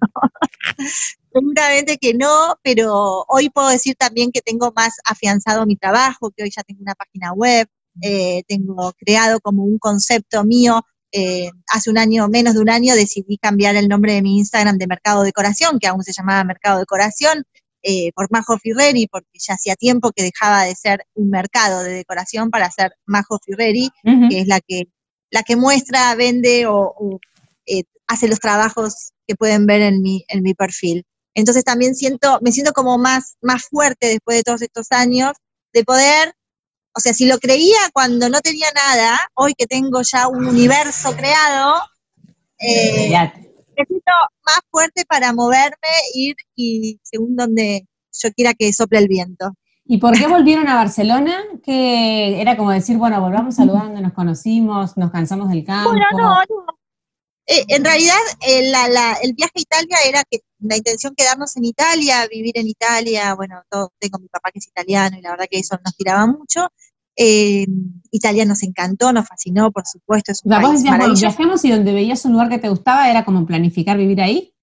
[1.32, 6.42] Seguramente que no, pero hoy puedo decir también que tengo más afianzado mi trabajo, que
[6.42, 7.68] hoy ya tengo una página web,
[8.02, 10.82] eh, tengo creado como un concepto mío.
[11.12, 14.78] Eh, hace un año, menos de un año, decidí cambiar el nombre de mi Instagram
[14.78, 17.44] de Mercado Decoración, que aún se llamaba Mercado Decoración,
[17.82, 21.92] eh, por Majo Firreri, porque ya hacía tiempo que dejaba de ser un mercado de
[21.92, 24.84] decoración para ser Majo Firreri, que es la que,
[25.30, 27.20] la que muestra, vende o, o
[28.06, 31.04] hace los trabajos que pueden ver en mi, en mi perfil.
[31.34, 35.30] Entonces también siento, me siento como más, más fuerte después de todos estos años
[35.72, 36.34] de poder,
[36.96, 41.14] o sea, si lo creía cuando no tenía nada, hoy que tengo ya un universo
[41.16, 41.80] creado,
[42.58, 44.12] eh, me siento
[44.44, 45.76] más fuerte para moverme,
[46.14, 47.86] ir y según donde
[48.20, 49.52] yo quiera que sople el viento.
[49.84, 51.44] ¿Y por qué volvieron a Barcelona?
[51.62, 55.90] Que era como decir, bueno, volvamos saludando, nos conocimos, nos cansamos del campo.
[55.90, 56.79] Bueno, no, no.
[57.52, 62.56] Eh, en realidad, el viaje a Italia era que la intención quedarnos en Italia, vivir
[62.56, 63.34] en Italia.
[63.34, 66.28] Bueno, todo, tengo mi papá que es italiano y la verdad que eso nos tiraba
[66.28, 66.68] mucho.
[67.16, 67.66] Eh,
[68.12, 70.30] Italia nos encantó, nos fascinó, por supuesto.
[70.30, 73.98] Es un vos viajemos y donde veías un lugar que te gustaba era como planificar
[73.98, 74.54] vivir ahí.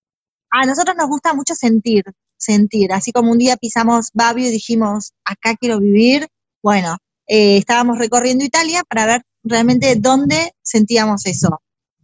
[0.50, 2.06] A nosotros nos gusta mucho sentir,
[2.38, 2.93] sentir.
[2.93, 6.26] Así como un día pisamos Babio y dijimos, acá quiero vivir.
[6.63, 6.95] Bueno,
[7.28, 11.60] eh, estábamos recorriendo Italia para ver realmente dónde sentíamos eso.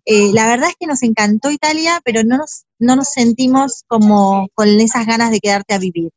[0.06, 4.50] Eh, la verdad es que nos encantó Italia, pero no nos, no nos sentimos como
[4.54, 6.12] con esas ganas de quedarte a vivir.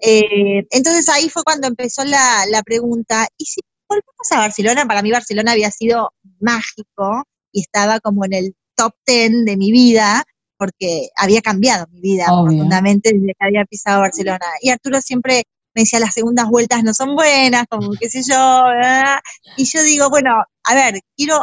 [0.00, 4.86] Eh, entonces ahí fue cuando empezó la, la, pregunta, ¿y si volvemos a Barcelona?
[4.86, 9.70] Para mí Barcelona había sido mágico y estaba como en el top ten de mi
[9.70, 10.24] vida,
[10.56, 14.44] porque había cambiado mi vida profundamente desde que había pisado Barcelona.
[14.60, 18.64] Y Arturo siempre me decía, las segundas vueltas no son buenas, como qué sé yo,
[19.56, 20.32] y yo digo, bueno,
[20.64, 21.40] a ver, quiero,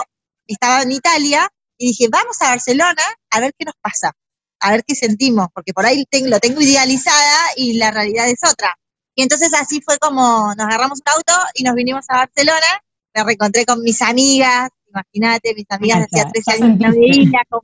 [0.53, 4.13] estaba en Italia y dije, vamos a Barcelona a ver qué nos pasa
[4.59, 8.75] a ver qué sentimos, porque por ahí lo tengo idealizada y la realidad es otra.
[9.15, 12.83] Y entonces así fue como nos agarramos un auto y nos vinimos a Barcelona,
[13.15, 17.61] me reencontré con mis amigas, imagínate, mis amigas de hacía tres años que veía, con,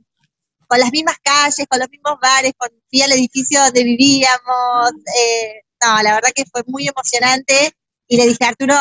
[0.76, 6.02] las mismas calles, con los mismos bares, con, fui al edificio donde vivíamos, eh, no,
[6.02, 7.72] la verdad que fue muy emocionante
[8.08, 8.74] y le dije, Arturo,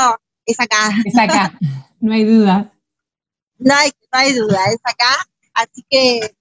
[0.44, 0.89] es acá.
[1.06, 1.54] Es acá,
[2.00, 2.72] no hay duda.
[3.58, 6.36] No hay, no hay duda, es acá, así que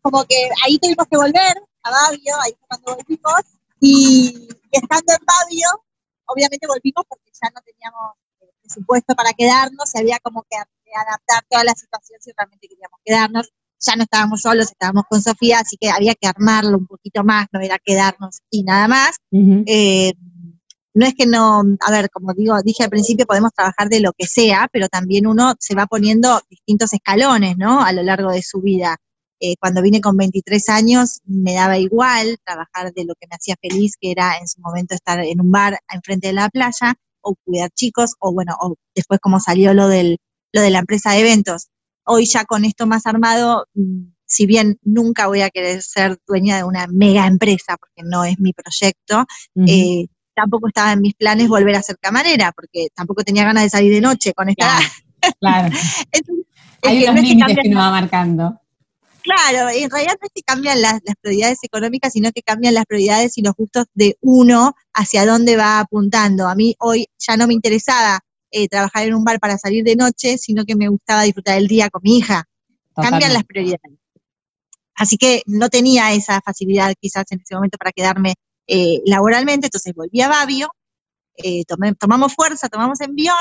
[0.00, 3.42] como que ahí tuvimos que volver a Babio, ahí fue cuando volvimos,
[3.80, 5.68] y estando en Babio,
[6.26, 10.56] obviamente volvimos porque ya no teníamos eh, presupuesto para quedarnos, había como que
[10.94, 13.50] adaptar toda la situación si realmente queríamos quedarnos.
[13.84, 17.46] Ya no estábamos solos, estábamos con Sofía, así que había que armarlo un poquito más,
[17.50, 19.16] no era quedarnos y nada más.
[19.32, 20.12] Eh,
[20.94, 24.12] no es que no, a ver, como digo, dije al principio, podemos trabajar de lo
[24.12, 27.82] que sea, pero también uno se va poniendo distintos escalones, ¿no?
[27.82, 28.96] A lo largo de su vida.
[29.40, 33.56] Eh, cuando vine con 23 años me daba igual trabajar de lo que me hacía
[33.60, 37.34] feliz, que era en su momento estar en un bar enfrente de la playa o
[37.44, 40.18] cuidar chicos, o bueno, o después como salió lo, del,
[40.52, 41.68] lo de la empresa de eventos.
[42.04, 46.56] Hoy ya con esto más armado, mm, si bien nunca voy a querer ser dueña
[46.56, 49.24] de una mega empresa, porque no es mi proyecto,
[49.66, 53.70] eh, tampoco estaba en mis planes volver a ser camarera, porque tampoco tenía ganas de
[53.70, 54.78] salir de noche con esta...
[55.40, 55.74] Claro,
[56.82, 58.60] Hay unos límites que uno va marcando.
[59.22, 63.38] Claro, en realidad no es que cambian las, prioridades económicas, sino que cambian las prioridades
[63.38, 66.48] y los gustos de uno hacia dónde va apuntando.
[66.48, 69.94] A mí hoy ya no me interesaba eh, trabajar en un bar para salir de
[69.94, 72.48] noche, sino que me gustaba disfrutar el día con mi hija.
[72.94, 73.98] Cambian las prioridades.
[74.94, 78.34] Así que no tenía esa facilidad quizás en ese momento para quedarme
[78.66, 80.68] eh, laboralmente, entonces volví a Babio,
[81.36, 81.64] eh,
[81.98, 83.34] tomamos fuerza, tomamos envión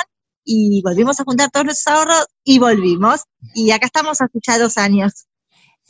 [0.43, 3.21] y volvimos a juntar todos nuestros ahorros y volvimos.
[3.53, 5.27] Y acá estamos hace ya dos años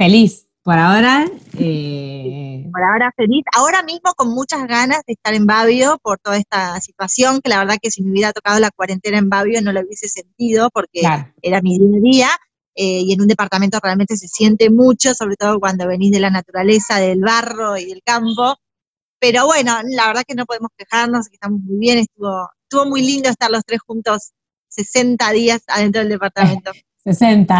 [0.01, 0.47] feliz.
[0.63, 1.25] Por ahora.
[1.57, 3.43] Eh, por ahora feliz.
[3.55, 7.57] Ahora mismo con muchas ganas de estar en Babio por toda esta situación, que la
[7.57, 11.01] verdad que si me hubiera tocado la cuarentena en Babio no lo hubiese sentido porque
[11.41, 12.29] era mi día a día.
[12.75, 16.29] Eh, y en un departamento realmente se siente mucho, sobre todo cuando venís de la
[16.29, 18.55] naturaleza, del barro y del campo.
[19.21, 23.03] Pero bueno, la verdad que no podemos quejarnos, que estamos muy bien, estuvo, estuvo muy
[23.03, 24.31] lindo estar los tres juntos
[24.69, 26.71] 60 días adentro del departamento.
[27.03, 27.59] 60.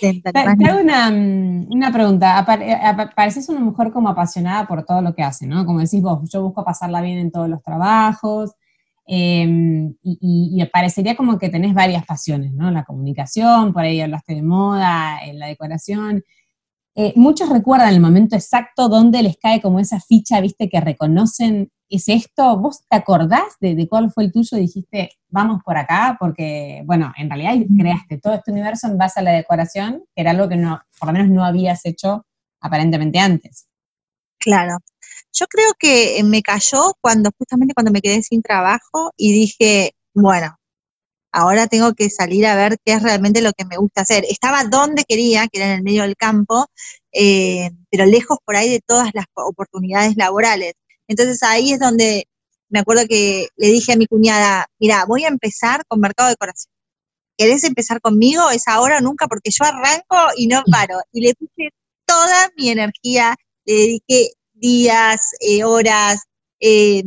[0.00, 2.46] Te, hago una, mm, una pregunta.
[2.60, 5.66] Eh, pareces una mujer como apasionada por todo lo que hace, ¿no?
[5.66, 8.52] Como decís vos, yo busco pasarla bien en todos los trabajos.
[9.06, 12.70] Em, y, y, parecería como que tenés varias pasiones, ¿no?
[12.70, 16.22] La comunicación, por ahí hablaste de moda, en la decoración.
[17.02, 21.72] Eh, muchos recuerdan el momento exacto donde les cae como esa ficha, viste, que reconocen
[21.88, 22.58] es esto.
[22.58, 24.58] ¿Vos te acordás de, cuál fue el tuyo?
[24.58, 29.22] Dijiste, vamos por acá, porque, bueno, en realidad creaste todo este universo en base a
[29.22, 32.26] la decoración, que era algo que no, por lo menos no habías hecho
[32.60, 33.66] aparentemente antes.
[34.38, 34.76] Claro.
[35.32, 40.54] Yo creo que me cayó cuando, justamente cuando me quedé sin trabajo y dije, bueno,
[41.32, 44.24] ahora tengo que salir a ver qué es realmente lo que me gusta hacer.
[44.28, 46.66] Estaba donde quería, que era en el medio del campo,
[47.12, 50.74] eh, pero lejos por ahí de todas las oportunidades laborales.
[51.08, 52.26] Entonces ahí es donde
[52.68, 56.34] me acuerdo que le dije a mi cuñada, mira, voy a empezar con mercado de
[56.34, 56.72] decoración.
[57.36, 58.50] ¿Querés empezar conmigo?
[58.50, 61.00] Es ahora o nunca, porque yo arranco y no paro.
[61.12, 61.70] Y le puse
[62.06, 66.24] toda mi energía, le dediqué días, eh, horas,
[66.60, 67.02] eh,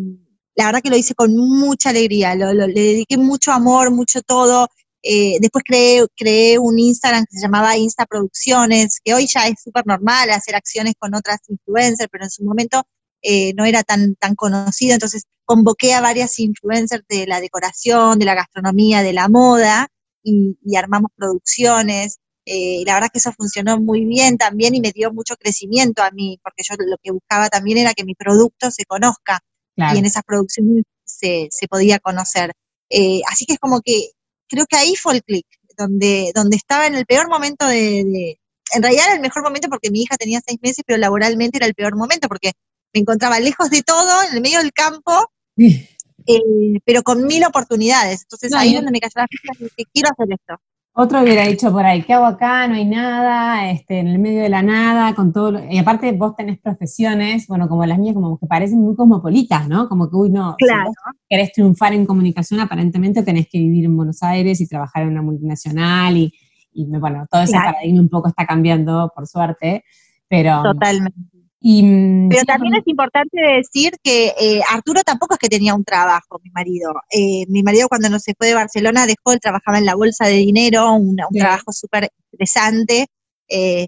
[0.55, 4.67] la verdad que lo hice con mucha alegría, le dediqué mucho amor, mucho todo.
[5.01, 9.61] Eh, después creé, creé un Instagram que se llamaba Insta Producciones, que hoy ya es
[9.61, 12.83] súper normal hacer acciones con otras influencers, pero en su momento
[13.21, 18.25] eh, no era tan, tan conocido, entonces convoqué a varias influencers de la decoración, de
[18.25, 19.87] la gastronomía, de la moda,
[20.23, 22.19] y, armamos producciones.
[22.45, 26.11] Eh, la verdad que eso funcionó muy bien también y me dio mucho crecimiento a
[26.11, 29.41] mí, porque yo lo que buscaba también era que mi producto se conozca
[29.75, 32.51] y en esas producciones se, se podía conocer.
[32.89, 34.11] Eh, así que es como que
[34.47, 38.37] creo que ahí fue el clic, donde, donde estaba en el peor momento de,
[38.73, 41.65] En realidad era el mejor momento porque mi hija tenía seis meses, pero laboralmente era
[41.65, 42.51] el peor momento porque
[42.93, 48.21] me encontraba lejos de todo, en el medio del campo, eh, pero con mil oportunidades.
[48.23, 50.61] Entonces ahí es donde me cayó la ficha que quiero hacer esto.
[50.95, 52.67] Otro hubiera dicho por ahí, ¿qué hago acá?
[52.67, 55.59] No hay nada, este, en el medio de la nada, con todo.
[55.67, 59.89] y aparte vos tenés profesiones, bueno, como las mías, como que parecen muy cosmopolitas, ¿no?
[59.89, 60.91] Como que, uy, no, claro.
[60.91, 65.09] si querés triunfar en comunicación, aparentemente tenés que vivir en Buenos Aires y trabajar en
[65.09, 66.31] una multinacional y,
[66.75, 69.83] bueno, todo ese paradigma un poco está cambiando, por suerte,
[70.27, 70.61] pero...
[70.61, 71.32] Totalmente.
[71.65, 76.39] Mm, Pero también es importante decir que eh, Arturo tampoco es que tenía un trabajo,
[76.43, 76.93] mi marido.
[77.09, 80.27] Eh, mi marido cuando no se fue de Barcelona dejó, él trabajaba en la bolsa
[80.27, 83.07] de dinero, un, trabajo súper interesante.
[83.47, 83.87] Eh,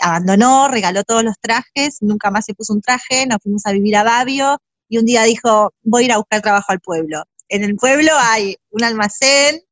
[0.00, 3.96] abandonó, regaló todos los trajes, nunca más se puso un traje, nos fuimos a vivir
[3.96, 7.22] a Babio y un día dijo, voy a ir a buscar trabajo al pueblo.
[7.48, 9.62] En el pueblo hay un almacén,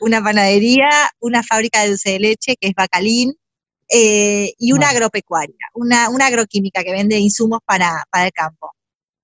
[0.00, 3.34] una panadería, una fábrica de dulce de leche, que es Bacalín,
[3.88, 8.72] eh, y una agropecuaria, una, una, agroquímica que vende insumos para, para el campo.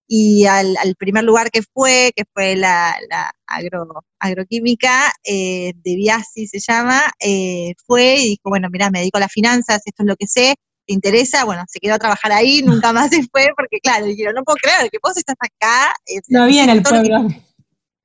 [0.07, 5.97] Y al, al, primer lugar que fue, que fue la, la agro, agroquímica, eh, de
[5.97, 10.03] Biasi se llama, eh, fue y dijo, bueno, mira, me dedico a las finanzas, esto
[10.03, 10.55] es lo que sé,
[10.87, 11.45] ¿te interesa?
[11.45, 14.59] Bueno, se quedó a trabajar ahí, nunca más se fue, porque claro, dijeron, no puedo
[14.63, 15.95] creer que vos estás acá.
[16.29, 17.27] no había en el pueblo.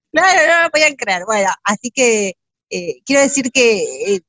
[0.10, 1.26] Claro, no lo podían creer.
[1.28, 2.34] Bueno, así que
[3.06, 4.22] quiero decir que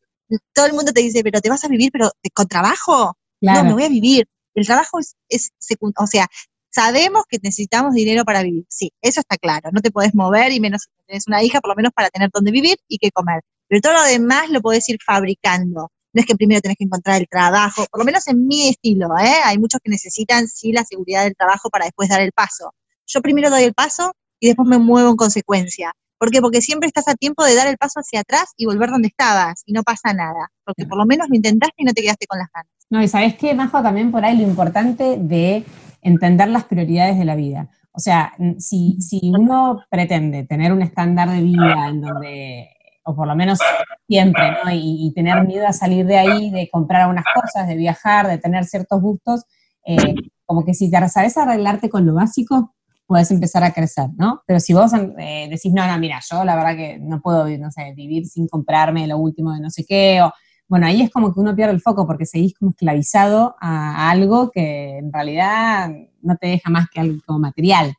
[0.53, 3.17] todo el mundo te dice, pero te vas a vivir, pero con trabajo.
[3.41, 4.27] No, me voy a vivir.
[4.55, 5.51] El trabajo es, es
[5.97, 6.27] o sea,
[6.71, 8.65] sabemos que necesitamos dinero para vivir.
[8.69, 9.71] Sí, eso está claro.
[9.73, 12.31] No te podés mover y menos si tienes una hija, por lo menos para tener
[12.33, 13.43] donde vivir y qué comer.
[13.69, 15.91] Pero todo lo demás lo podés ir fabricando.
[16.13, 19.09] No es que primero tenés que encontrar el trabajo, por lo menos en mi estilo,
[19.19, 19.37] ¿eh?
[19.45, 22.73] Hay muchos que necesitan sí la seguridad del trabajo para después dar el paso.
[23.07, 25.93] Yo primero doy el paso y después me muevo en consecuencia.
[26.19, 26.41] ¿Por qué?
[26.41, 29.63] Porque siempre estás a tiempo de dar el paso hacia atrás y volver donde estabas
[29.67, 32.39] y no pasa nada, porque por lo menos lo intentaste y no te quedaste con
[32.39, 32.73] las ganas.
[32.91, 35.65] No, y sabes qué, Majo, también por ahí lo importante de
[36.03, 37.69] entender las prioridades de la vida.
[37.93, 42.71] O sea, si, si uno pretende tener un estándar de vida en donde,
[43.05, 43.59] o por lo menos
[44.07, 44.71] siempre, ¿no?
[44.73, 48.65] Y, tener miedo a salir de ahí, de comprar algunas cosas, de viajar, de tener
[48.65, 49.45] ciertos gustos,
[49.85, 50.15] eh,
[50.47, 52.75] como que si te sabes arreglarte con lo básico,
[53.09, 54.43] puedes empezar a crecer, ¿no?
[54.47, 57.71] Pero si vos eh, decís, no, no, mira, yo la verdad que no puedo, no
[57.73, 60.31] sé, vivir sin comprarme lo último de no sé qué, o,
[60.69, 64.51] bueno, ahí es como que uno pierde el foco porque seguís como esclavizado a, algo
[64.51, 65.91] que en realidad
[66.21, 67.95] no te deja más que algo material.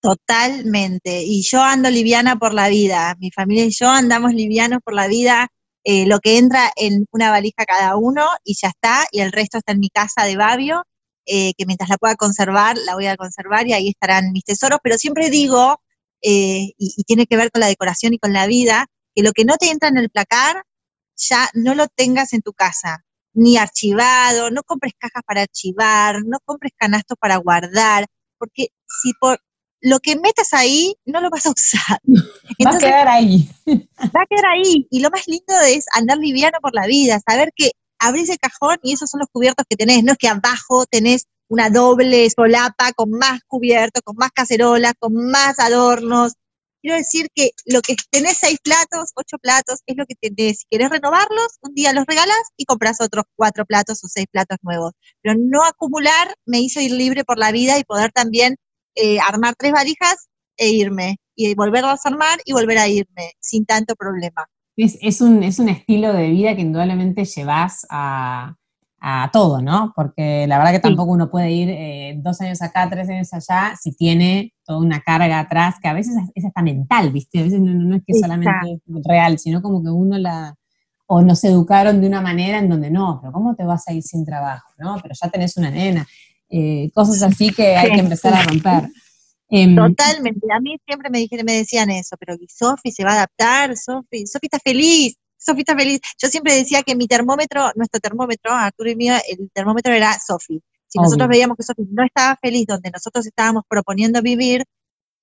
[0.00, 1.22] Totalmente.
[1.24, 3.16] Y yo ando liviana por la vida.
[3.18, 5.48] Mi familia y yo andamos livianos por la vida.
[5.82, 9.06] Eh, lo que entra en una valija cada uno y ya está.
[9.10, 10.84] Y el resto está en mi casa de Babio.
[11.26, 14.78] Eh, que mientras la pueda conservar, la voy a conservar y ahí estarán mis tesoros,
[14.82, 15.80] pero siempre digo,
[16.20, 19.46] eh, y, tiene que ver con la decoración y con la vida, que lo que
[19.46, 20.64] no te entra en el placar,
[21.16, 26.38] ya no lo tengas en tu casa, ni archivado, no compres cajas para archivar, no
[26.44, 28.06] compres canastos para guardar,
[28.38, 29.40] porque si por
[29.80, 32.00] lo que metas ahí no lo vas a usar.
[32.66, 33.48] va a quedar ahí.
[33.66, 34.86] Va a quedar ahí.
[34.90, 38.78] Y lo más lindo es andar liviano por la vida, saber que abrís el cajón
[38.82, 42.92] y esos son los cubiertos que tenés, no es que abajo tenés una doble solapa
[42.92, 46.34] con más cubiertos, con más cacerolas, con más adornos.
[46.82, 50.60] Quiero decir que lo que tenés seis platos, ocho platos, es lo que tenés.
[50.60, 54.58] Si querés renovarlos, un día los regalas y compras otros cuatro platos o seis platos
[54.62, 54.92] nuevos.
[55.22, 58.56] Pero no acumular me hizo ir libre por la vida y poder también
[58.96, 60.28] eh, armar tres valijas
[60.58, 61.16] e irme.
[61.36, 64.46] Y volverlas a armar y volver a irme sin tanto problema.
[64.76, 68.56] Es, un, es un estilo de vida que indudablemente llevas a,
[69.32, 69.92] todo, ¿no?
[69.94, 73.76] Porque la verdad que tampoco uno puede ir eh, dos años acá, tres años allá,
[73.78, 77.40] si tiene toda una carga atrás, que a veces es hasta mental, ¿viste?
[77.40, 80.56] A veces no, es que solamente real, sino como que uno la,
[81.06, 84.02] o nos educaron de una manera en donde no, pero ¿cómo te vas a ir
[84.02, 84.68] sin trabajo?
[84.78, 84.96] ¿no?
[85.02, 86.06] Pero ya tenés una nena.
[86.48, 88.88] Eh, cosas así que hay que empezar a romper.
[89.56, 90.48] Em, Totalmente.
[90.52, 94.26] A mí siempre me dijeron, me decían eso, pero Sofi se va a adaptar, Sofi,
[94.26, 96.00] Sofi está feliz, Sofi está feliz.
[96.20, 100.60] Yo siempre decía que mi termómetro, nuestro termómetro, Arturo y mío, el termómetro era Sofi.
[100.88, 104.64] Si nosotros veíamos que Sofi no estaba feliz donde nosotros estábamos proponiendo vivir,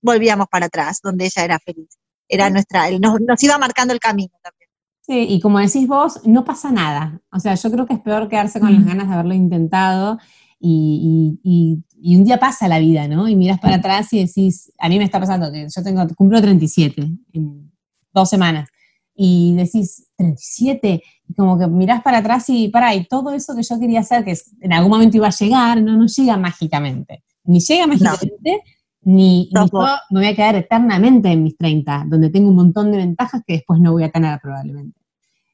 [0.00, 1.98] volvíamos para atrás, donde ella era feliz.
[2.26, 4.70] Era nuestra, nos, nos iba marcando el camino también.
[5.02, 7.20] Sí, y como decís vos, no pasa nada.
[7.30, 10.18] O sea, yo creo que es peor quedarse con las ganas de haberlo intentado
[10.58, 13.28] y, un día pasa la vida, ¿no?
[13.28, 16.40] Y miras para atrás y decís, a mí me está pasando que yo tengo, cumplo
[16.40, 17.72] 37 en
[18.12, 18.68] dos semanas.
[19.14, 23.62] y decís 37, y como que mirás para atrás y para, y todo eso que
[23.62, 27.22] yo quería hacer, que en algún momento iba a llegar, no, no llega mágicamente.
[27.44, 28.62] Ni llega mágicamente,
[29.02, 29.66] ni, yo
[30.10, 33.54] me voy a quedar eternamente en mis 30, donde tengo un montón de ventajas que
[33.54, 34.98] después no voy a tener probablemente.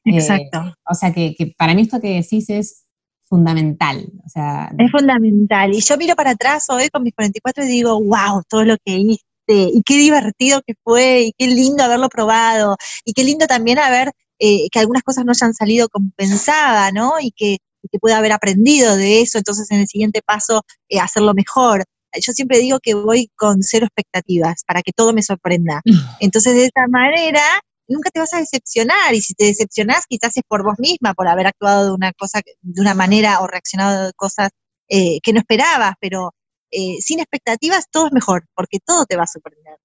[0.05, 0.59] Exacto.
[0.59, 2.85] Eh, o sea que, que, para mí esto que decís es
[3.29, 4.11] fundamental.
[4.25, 5.73] O sea, es fundamental.
[5.73, 8.97] Y yo miro para atrás hoy con mis 44 y digo, wow, todo lo que
[8.97, 13.79] hice, y qué divertido que fue, y qué lindo haberlo probado, y qué lindo también
[13.79, 17.13] haber, eh, que algunas cosas no hayan salido como pensaba, ¿no?
[17.19, 17.57] Y que,
[17.91, 21.85] que pueda haber aprendido de eso, entonces en el siguiente paso eh, hacerlo mejor.
[22.13, 25.81] Yo siempre digo que voy con cero expectativas para que todo me sorprenda.
[26.19, 27.41] Entonces, de esa manera,
[27.89, 31.27] nunca te vas a decepcionar y si te decepcionás quizás es por vos misma, por
[31.27, 34.51] haber actuado de una cosa, de una manera o reaccionado de cosas
[34.87, 36.33] eh, que no esperabas, pero
[36.71, 39.77] eh, sin expectativas todo es mejor, porque todo te va a sorprender.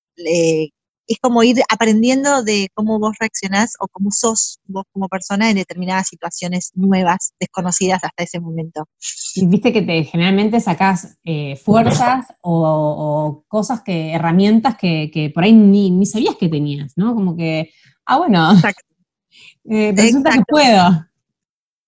[1.07, 5.57] es como ir aprendiendo de cómo vos reaccionás o cómo sos vos como persona en
[5.57, 8.89] determinadas situaciones nuevas, desconocidas hasta ese momento.
[9.35, 15.45] Y viste que te generalmente sacás eh, fuerzas o, cosas que, herramientas que, que por
[15.45, 17.15] ahí ni, ni, sabías que tenías, ¿no?
[17.15, 17.71] Como que
[18.07, 18.51] ah, bueno,
[19.71, 21.07] eh, resulta que puedo.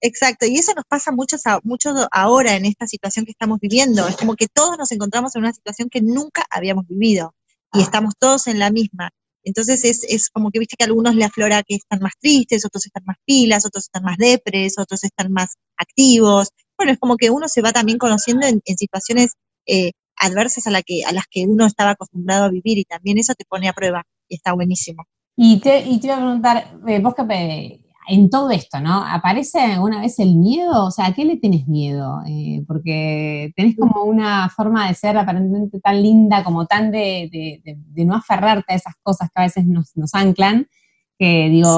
[0.01, 4.07] Exacto, y eso nos pasa mucho, mucho ahora en esta situación que estamos viviendo.
[4.07, 7.35] Es como que todos nos encontramos en una situación que nunca habíamos vivido
[7.73, 9.11] y estamos todos en la misma.
[9.43, 12.65] Entonces es, es como que viste que a algunos le aflora que están más tristes,
[12.65, 16.49] otros están más pilas, otros están más depres, otros están más activos.
[16.77, 19.33] Bueno, es como que uno se va también conociendo en, situaciones
[19.67, 23.19] eh, adversas a, la que, a las que uno estaba acostumbrado a vivir y también
[23.19, 25.07] eso te pone a prueba y está buenísimo.
[25.37, 29.05] Y te, y te iba a preguntar, eh, vos que en todo esto, ¿no?
[29.05, 30.87] ¿Aparece alguna vez el miedo?
[30.87, 32.21] O sea, ¿a qué le tienes miedo?
[32.27, 37.29] Eh, porque tenés como una forma de ser aparentemente tan linda, como tan de,
[37.63, 40.69] de, no aferrarte a esas cosas que a veces nos, nos anclan,
[41.19, 41.77] que digo,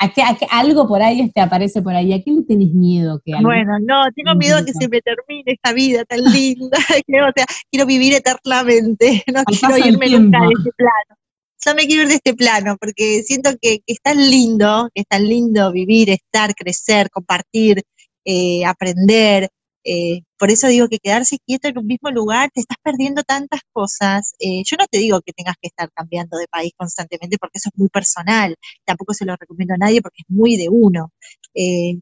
[0.00, 2.12] ¿a, qué, algo por ahí te aparece por ahí?
[2.12, 3.20] ¿A qué le tenés miedo?
[3.24, 6.76] Que bueno, no, tengo miedo que se me termine esta vida tan linda.
[7.28, 11.18] o sea, quiero vivir eternamente, no quiero irme nunca de ese plano
[11.64, 15.06] yo me quiero ir de este plano, porque siento que, es tan lindo, que es
[15.08, 17.82] tan lindo vivir, estar, crecer, compartir,
[18.24, 19.48] eh, aprender.
[19.84, 23.60] Eh, por eso digo que quedarse quieto en un mismo lugar, te estás perdiendo tantas
[23.72, 24.34] cosas.
[24.38, 27.70] Eh, yo no te digo que tengas que estar cambiando de país constantemente, porque eso
[27.72, 28.54] es muy personal.
[28.84, 31.12] Tampoco se lo recomiendo a nadie porque es muy de uno.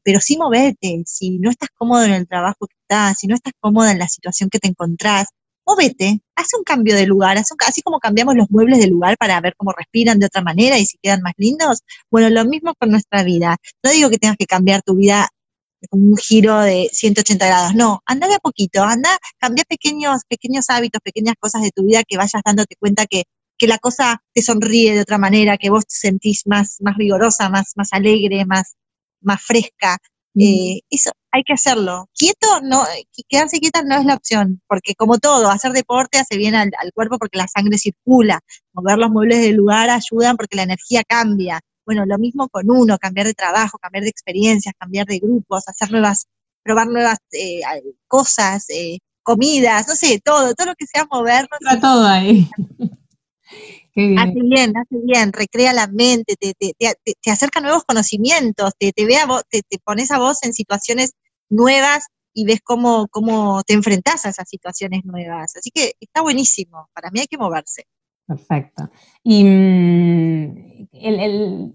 [0.04, 3.54] pero sí moverte, si no estás cómodo en el trabajo que estás, si no estás
[3.60, 5.28] cómoda en la situación que te encontrás,
[5.66, 9.54] móvete, haz un cambio de lugar, así como cambiamos los muebles de lugar para ver
[9.56, 13.22] cómo respiran de otra manera y si quedan más lindos, bueno, lo mismo con nuestra
[13.24, 13.56] vida.
[13.82, 15.28] No digo que tengas que cambiar tu vida
[15.90, 20.66] con un giro de 180 grados, no, anda de a poquito, anda, cambia pequeños, pequeños
[20.70, 23.24] hábitos, pequeñas cosas de tu vida que vayas dándote cuenta que,
[23.58, 27.48] que la cosa te sonríe de otra manera, que vos te sentís más, más rigorosa,
[27.50, 28.76] más, más alegre, más,
[29.20, 29.98] más fresca.
[30.38, 32.08] Eh, eso hay que hacerlo.
[32.14, 32.84] Quieto, no,
[33.28, 37.18] quedarse quieta no es la opción, porque como todo, hacer deporte hace bien al, cuerpo
[37.18, 38.40] porque la sangre circula,
[38.72, 41.60] mover los muebles del lugar ayudan porque la energía cambia.
[41.86, 45.90] Bueno, lo mismo con uno, cambiar de trabajo, cambiar de experiencias, cambiar de grupos, hacer
[45.90, 46.26] nuevas,
[46.62, 47.60] probar nuevas eh,
[48.08, 51.58] cosas, eh, comidas, no sé, todo, todo lo que sea movernos.
[51.60, 52.48] Está todo ahí.
[54.18, 58.92] Hace bien, hace bien, recrea la mente, te, te, te, te acerca nuevos conocimientos, te,
[58.92, 61.12] te, ve a vos, te, pones a vos en situaciones
[61.48, 65.56] nuevas y ves cómo, cómo te enfrentás a esas situaciones nuevas.
[65.56, 67.84] Así que está buenísimo, para mí hay que moverse.
[68.26, 68.90] Perfecto.
[69.22, 71.74] Y mm, el, el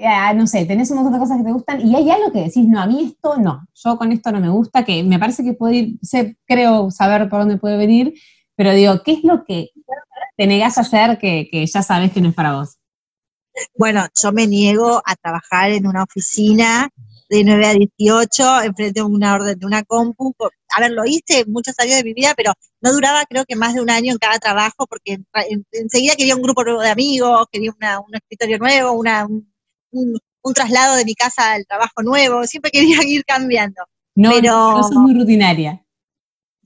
[0.00, 2.44] eh, no sé, tenés un montón de cosas que te gustan y hay algo que
[2.44, 5.42] decís, no, a mí esto no, yo con esto no me gusta, que me parece
[5.42, 8.14] que puede ir, sé, creo saber por dónde puede venir,
[8.54, 9.70] pero digo, ¿qué es lo que
[10.38, 12.78] te negás a hacer que, ya sabes que no es para vos?
[13.76, 16.88] Bueno, yo me niego a trabajar en una oficina
[17.28, 20.32] de 9 a 18 enfrente de una orden de una compu.
[20.76, 23.74] A ver, lo hice muchos años de mi vida, pero no duraba creo que más
[23.74, 25.18] de un año en cada trabajo porque
[25.72, 29.26] enseguida quería un grupo nuevo de amigos, quería un escritorio nuevo, una,
[29.90, 30.20] un,
[30.54, 33.82] traslado de mi casa al trabajo nuevo, siempre quería ir cambiando.
[34.14, 35.84] No, pero, no sos muy rutinaria.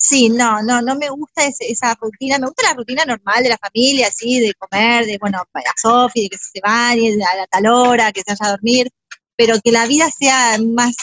[0.05, 3.57] Sí, no, no, no me gusta esa rutina, me gusta la rutina normal de la
[3.57, 7.66] familia, así, de comer, de, bueno, a Sofi, de que se bañe a la tal
[7.68, 8.88] hora, que se vaya a dormir,
[9.36, 10.96] pero que la vida sea más,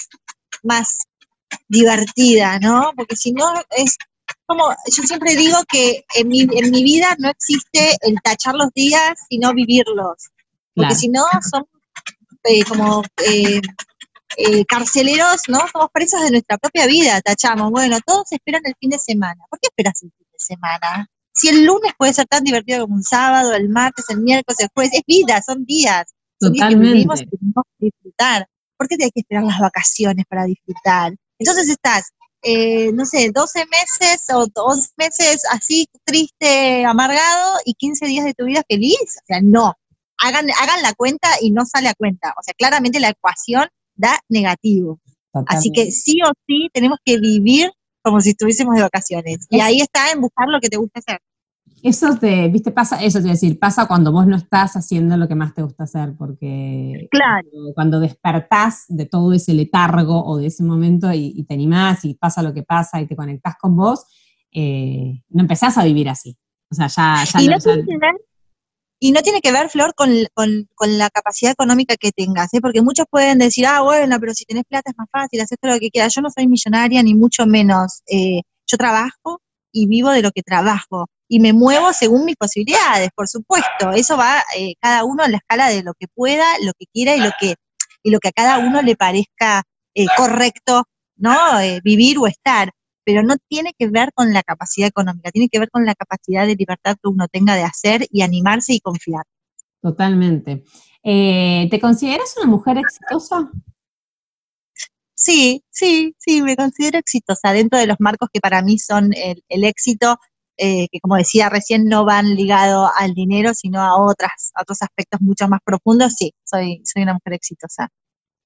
[0.64, 0.98] más
[1.70, 2.92] divertida, ¿no?
[2.94, 3.98] Porque si no, es
[4.46, 8.70] como, yo siempre digo que en mi, en mi vida no existe el tachar los
[8.74, 10.30] días, sino vivirlos,
[10.76, 11.66] porque si no, son
[12.44, 13.02] eh, como...
[13.26, 13.62] Eh,
[14.38, 15.60] eh, carceleros, ¿no?
[15.72, 17.72] Somos presos de nuestra propia vida, tachamos.
[17.72, 19.44] Bueno, todos esperan el fin de semana.
[19.50, 21.08] ¿Por qué esperas el fin de semana?
[21.34, 24.70] Si el lunes puede ser tan divertido como un sábado, el martes, el miércoles, el
[24.74, 26.06] jueves, es vida, son días.
[26.40, 28.48] Son días que vivimos y tenemos que disfrutar.
[28.78, 31.14] ¿Por qué hay que esperar las vacaciones para disfrutar?
[31.38, 32.12] Entonces estás,
[32.42, 38.34] eh, no sé, 12 meses o 11 meses así triste, amargado y 15 días de
[38.34, 39.00] tu vida feliz.
[39.00, 39.76] O sea, no.
[40.22, 42.34] Hagan, hagan la cuenta y no sale a cuenta.
[42.38, 43.70] O sea, claramente la ecuación
[44.00, 45.00] da negativo.
[45.48, 47.70] Así que sí o sí tenemos que vivir
[48.02, 49.46] como si estuviésemos de vacaciones.
[49.50, 51.20] Y ahí está en buscar lo que te gusta hacer.
[51.82, 55.36] Eso te, viste, pasa, eso es decir, pasa cuando vos no estás haciendo lo que
[55.36, 57.48] más te gusta hacer, porque claro.
[57.74, 62.42] cuando, despertás de todo ese letargo o de ese momento y, te animás y pasa
[62.42, 64.06] lo que pasa y te conectás con vos,
[64.52, 66.38] eh, no empezás a vivir así.
[66.70, 67.24] O sea, ya...
[67.42, 67.58] y, no
[69.00, 70.10] y, no tiene que ver, Flor, con,
[70.88, 72.62] la capacidad económica que tengas, ¿eh?
[72.62, 75.74] porque muchos pueden decir, ah, bueno, pero si tenés plata es más fácil, haces todo
[75.74, 76.14] lo que quieras.
[76.14, 78.02] Yo no soy millonaria, ni mucho menos.
[78.08, 79.42] Eh, yo trabajo
[79.72, 83.92] y vivo de lo que trabajo y me muevo según mis posibilidades, por supuesto.
[83.94, 87.16] Eso va eh, cada uno en la escala de lo que pueda, lo que quiera
[87.16, 87.56] y lo que,
[88.04, 90.86] y lo que a cada uno le parezca eh, correcto,
[91.16, 91.60] ¿no?
[91.60, 92.72] Eh, vivir o estar.
[93.10, 96.46] Pero no tiene que ver con la capacidad económica, tiene que ver con la capacidad
[96.46, 99.24] de libertad que uno tenga de hacer y animarse y confiar.
[99.82, 100.64] Totalmente.
[101.02, 103.50] ¿Te consideras una mujer exitosa?
[105.16, 109.64] Sí, sí, sí, me considero exitosa dentro de los marcos que para mí son el
[109.64, 110.20] éxito
[110.62, 115.22] eh, que como decía recién no van ligados al dinero, sino a otras, otros aspectos
[115.22, 117.88] mucho más profundos, sí, soy, soy una mujer exitosa.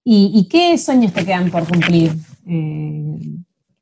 [0.05, 2.13] ¿Y, qué sueños te quedan por cumplir?
[2.45, 3.17] Eh...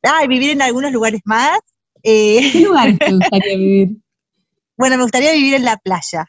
[0.03, 1.59] Ah, vivir en algunos lugares más.
[2.03, 3.97] Eh, ¿Qué lugares te gustaría vivir?
[4.77, 6.25] Bueno, me gustaría vivir en la playa,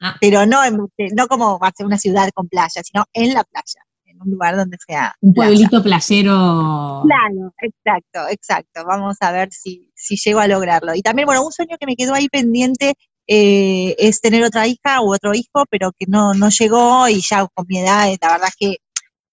[0.00, 0.16] ah.
[0.20, 0.78] pero no, en,
[1.14, 3.82] no como una ciudad con playa, sino en la playa
[4.20, 5.14] un lugar donde sea.
[5.20, 7.02] Un pueblito playero.
[7.04, 8.84] Claro, exacto, exacto.
[8.86, 10.94] Vamos a ver si, si llego a lograrlo.
[10.94, 12.94] Y también, bueno, un sueño que me quedó ahí pendiente
[13.26, 17.46] eh, es tener otra hija u otro hijo, pero que no, no llegó y ya
[17.54, 18.76] con mi edad, eh, la verdad es que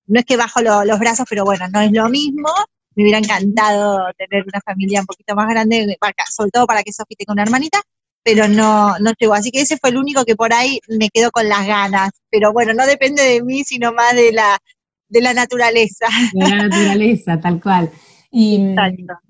[0.05, 2.49] no es que bajo los brazos, pero bueno, no es lo mismo.
[2.97, 5.97] Me hubiera encantado tener una familia un poquito más grande,
[6.35, 7.79] sobre todo para que Sofi tenga una hermanita,
[8.23, 9.35] pero no, no llegó.
[9.35, 12.09] Así que ese fue el único que por ahí me quedó con las ganas.
[12.31, 14.57] Pero bueno, no depende de mí, sino más de la,
[15.09, 16.07] de la naturaleza.
[16.33, 17.91] De la naturaleza, tal cual.
[18.31, 18.73] Y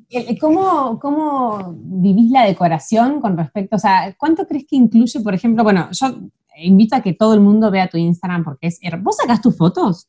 [0.09, 5.33] eh, ¿cómo, ¿cómo vivís la decoración con respecto, o sea, cuánto crees que incluye, por
[5.33, 6.07] ejemplo, bueno, yo
[6.55, 10.07] invito a que todo el mundo vea tu Instagram porque es, ¿vos sacás tus fotos?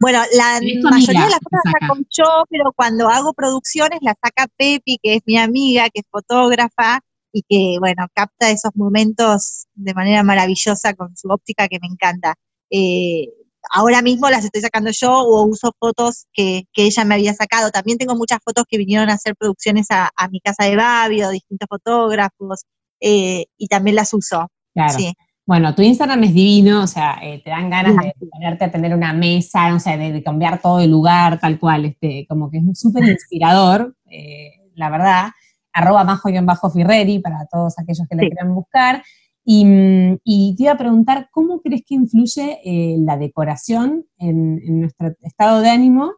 [0.00, 0.60] Bueno, la
[0.90, 5.16] mayoría de las fotos las saco yo, pero cuando hago producciones las saca Pepi, que
[5.16, 7.00] es mi amiga, que es fotógrafa
[7.32, 12.34] y que, bueno, capta esos momentos de manera maravillosa con su óptica que me encanta.
[12.70, 13.26] Eh,
[13.70, 17.70] ahora mismo las estoy sacando yo o uso fotos que, ella me había sacado.
[17.70, 21.30] También tengo muchas fotos que vinieron a hacer producciones a, mi casa de Babi o
[21.30, 22.64] distintos fotógrafos
[23.00, 24.48] eh, y también las uso.
[24.72, 24.98] Claro.
[25.46, 28.94] Bueno, tu Instagram es divino, o sea, eh, te dan ganas de ponerte a tener
[28.94, 32.80] una mesa, o sea, de, cambiar todo el lugar, tal cual, este, como que es
[32.80, 35.28] súper inspirador, eh, la verdad.
[35.72, 39.02] Arroba majo-firreri para todos aquellos que le quieran buscar.
[39.44, 45.60] Y, te iba a preguntar, ¿cómo crees que influye eh, la decoración en, nuestro estado
[45.60, 46.12] de ánimo?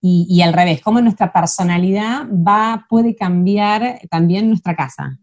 [0.00, 5.18] Y, al revés, ¿cómo nuestra personalidad va, puede cambiar también nuestra casa?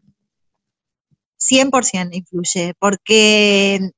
[1.37, 3.91] 100% influye, porque,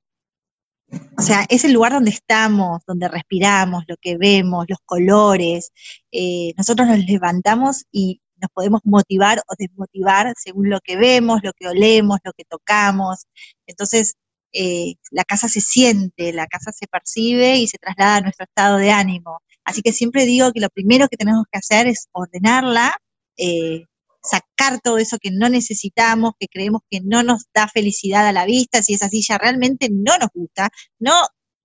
[1.17, 5.71] o sea, es el lugar donde estamos, donde respiramos, lo que vemos, los colores.
[6.11, 11.53] Eh, nosotros nos levantamos y nos podemos motivar o desmotivar según lo que vemos, lo
[11.53, 13.27] que olemos, lo que tocamos.
[13.67, 14.15] Entonces,
[14.53, 18.77] eh, la casa se siente, la casa se percibe y se traslada a nuestro estado
[18.77, 19.41] de ánimo.
[19.63, 22.97] Así que siempre digo que lo primero que tenemos que hacer es ordenarla,
[23.37, 23.85] eh,
[24.21, 28.45] sacar todo eso que no necesitamos, que creemos que no nos da felicidad a la
[28.45, 30.69] vista, si es así ya realmente no nos gusta.
[30.99, 31.13] No,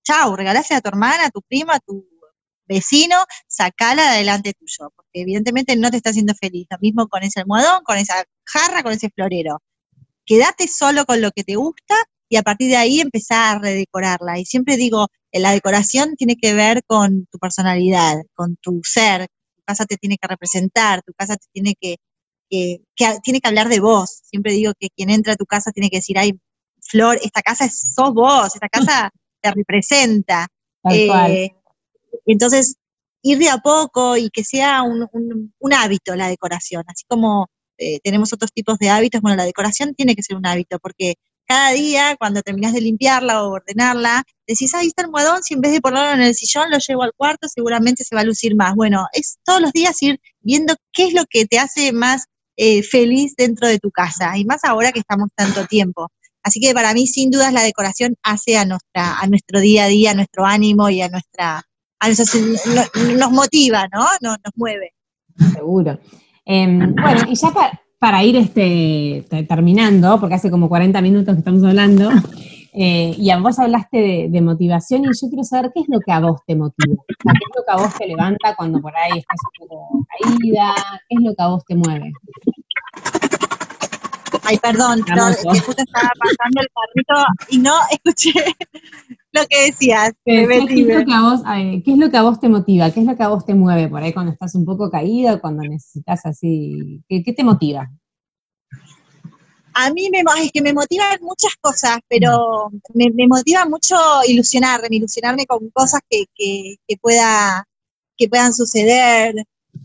[0.03, 2.07] chao, regalase a tu hermana, a tu prima, a tu
[2.67, 6.67] vecino, sacala de adelante tuyo, porque evidentemente no te está haciendo feliz.
[6.69, 9.61] Lo mismo con ese almohadón, con esa jarra, con ese florero.
[10.25, 11.95] Quédate solo con lo que te gusta
[12.29, 14.39] y a partir de ahí empezar a redecorarla.
[14.39, 19.27] Y siempre digo, eh, la decoración tiene que ver con tu personalidad, con tu ser.
[19.55, 21.97] Tu casa te tiene que representar, tu casa te tiene que,
[22.95, 24.21] que, tiene que hablar de vos.
[24.23, 26.39] Siempre digo que quien entra a tu casa tiene que decir, ay,
[26.81, 30.47] Flor, esta casa es, sos vos, esta casa te representa.
[30.91, 31.51] Eh,
[32.25, 32.75] entonces,
[33.23, 35.09] ir de a poco y que sea un,
[35.73, 40.15] hábito la decoración, así como eh, tenemos otros tipos de hábitos, bueno, la decoración tiene
[40.15, 41.15] que ser un hábito, porque
[41.47, 45.61] cada día, cuando terminas de limpiarla o ordenarla, decís, ahí está el almohadón, si en
[45.61, 48.55] vez de ponerlo en el sillón lo llevo al cuarto, seguramente se va a lucir
[48.55, 48.75] más.
[48.75, 52.25] Bueno, es todos los días ir viendo qué es lo que te hace más
[52.57, 56.09] eh, feliz dentro de tu casa, y más ahora que estamos tanto tiempo.
[56.43, 59.87] Así que para mí, sin dudas, la decoración hace a, nuestra, a nuestro día a
[59.87, 61.63] día, a nuestro ánimo y a nuestra...
[63.17, 64.05] Nos motiva, ¿no?
[64.21, 64.93] Nos, nos mueve.
[65.53, 65.99] Seguro.
[66.45, 67.51] Em, bueno, y ya
[67.97, 72.11] para, ir este, terminando, porque hace como 40 minutos que estamos hablando,
[72.77, 76.11] eh, y a vos hablaste de, motivación y yo quiero saber qué es lo que
[76.11, 79.17] a vos te motiva, qué es lo que a vos te levanta cuando por ahí
[79.17, 80.73] estás un poco caída,
[81.09, 82.11] qué es lo que a vos te mueve.
[84.43, 88.33] Ay, perdón, que justo estaba pasando el carrito y no escuché
[89.31, 90.13] lo que decías.
[90.23, 92.91] ¿Qué es, lo que a vos, ¿Qué es lo que a vos te motiva?
[92.91, 95.41] ¿Qué es lo que a vos te mueve por ahí cuando estás un poco caído,
[95.41, 97.03] cuando necesitas así?
[97.07, 97.89] ¿Qué, te motiva?
[99.75, 103.95] A mí me, es que me motivan muchas cosas, pero me, motiva mucho
[104.27, 107.67] ilusionarme, ilusionarme con cosas que, que, que, pueda,
[108.17, 109.35] que puedan suceder.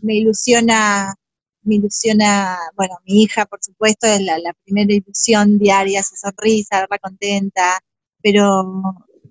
[0.01, 1.15] Me ilusiona
[1.63, 6.97] me ilusiona, bueno, mi hija, por supuesto, es la, primera ilusión diaria, su sonrisa, verla
[6.99, 7.79] contenta,
[8.21, 8.63] pero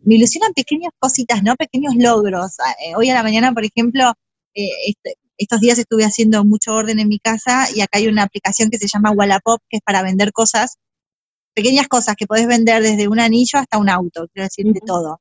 [0.04, 1.56] me ilusionan pequeñas cositas, ¿no?
[1.56, 2.58] Pequeños logros.
[2.60, 4.12] Ah, eh, hoy a la mañana, por ejemplo,
[4.54, 8.24] eh, este, estos días estuve haciendo mucho orden en mi casa y acá hay una
[8.24, 10.76] aplicación que se llama Wallapop, que es para vender cosas,
[11.54, 15.20] pequeñas cosas que podés vender desde un anillo hasta un auto, quiero decir, de todo.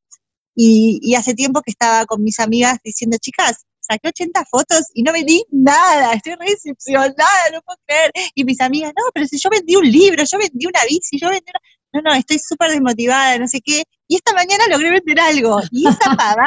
[0.56, 5.04] Y, y, hace tiempo que estaba con mis amigas diciendo, chicas, saqué 80 fotos y
[5.04, 7.16] no vendí nada, estoy recepcionada,
[7.54, 8.12] no puedo creer.
[8.36, 11.30] Y mis amigas, no, pero si yo vendí un libro, yo vendí una bici, yo
[11.30, 11.62] vendí una...
[11.92, 13.84] No, no, estoy súper desmotivada, no sé qué.
[14.08, 15.60] Y esta mañana logré vender algo.
[15.72, 16.46] Y esa pavada,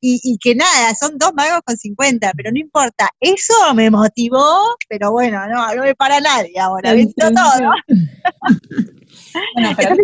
[0.00, 3.10] y, que nada, son dos magos con 50, pero no importa.
[3.20, 7.70] Eso me motivó, pero bueno, no, no me para nadie ahora, vendo todo.
[9.54, 9.94] Bueno, pero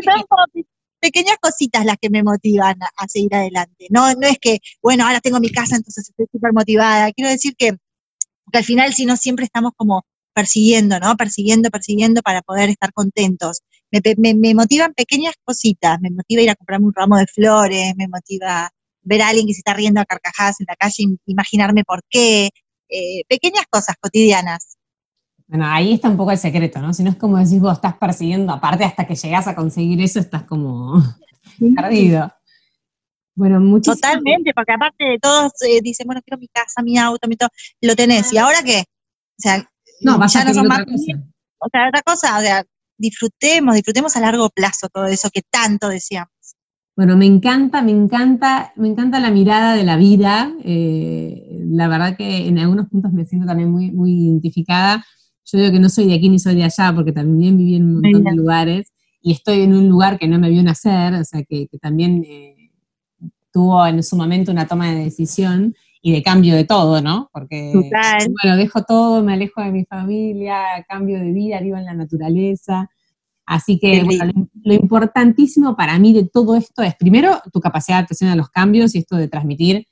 [1.01, 3.89] pequeñas cositas las que me motivan a, seguir adelante.
[3.91, 7.13] No, no es que, bueno, ahora tengo mi casa, entonces estoy súper motivada.
[7.13, 7.77] Quiero decir que,
[8.53, 11.17] al final, si no, siempre estamos como persiguiendo, ¿no?
[11.17, 13.61] Persiguiendo, persiguiendo para poder estar contentos.
[14.17, 18.71] Me, motivan pequeñas cositas, me motiva ir a comprarme un ramo de flores, me motiva
[19.03, 22.51] ver a alguien que se está riendo a carcajadas en la calle, imaginarme por qué,
[22.89, 24.79] eh, pequeñas cosas cotidianas.
[25.47, 26.95] Bueno, ahí está un poco el secreto, ¿no?
[26.95, 30.19] Si no es como decís vos, estás persiguiendo, aparte hasta que llegas a conseguir eso,
[30.19, 31.01] estás como
[31.77, 32.33] perdido.
[33.37, 37.29] Bueno, muchísimas Totalmente, porque aparte de todos eh, dicen, bueno, quiero mi casa, mi auto,
[37.29, 38.33] mi todo, lo tenés.
[38.33, 38.81] ¿Y ahora qué?
[38.81, 39.69] O sea,
[40.01, 40.85] no, vas ya no son más.
[40.85, 41.13] Cosa.
[41.59, 42.65] O sea, otra cosa, o sea,
[43.05, 46.31] disfrutemos, disfrutemos a largo plazo todo eso que tanto decíamos.
[46.97, 50.53] Bueno, me encanta, me encanta, me encanta la mirada de la vida.
[50.65, 55.05] Eh, la verdad que en algunos puntos me siento también muy, muy identificada
[55.45, 57.85] yo digo que no soy de aquí ni soy de allá, porque también viví en
[57.85, 61.25] un montón de lugares y estoy en un lugar que no me vio nacer, o
[61.25, 62.71] sea, que, también eh,
[63.53, 67.31] tuvo en su momento una toma de decisión y de cambio de todo, ¿no?
[67.33, 71.95] Porque, bueno, dejo todo, me alejo de mi familia, cambio de vida, vivo en la
[71.95, 72.91] naturaleza.
[73.47, 78.05] Así que bueno, lo, importantísimo para mí de todo esto es, primero, tu capacidad de
[78.05, 79.87] atención a los cambios y esto de transmitir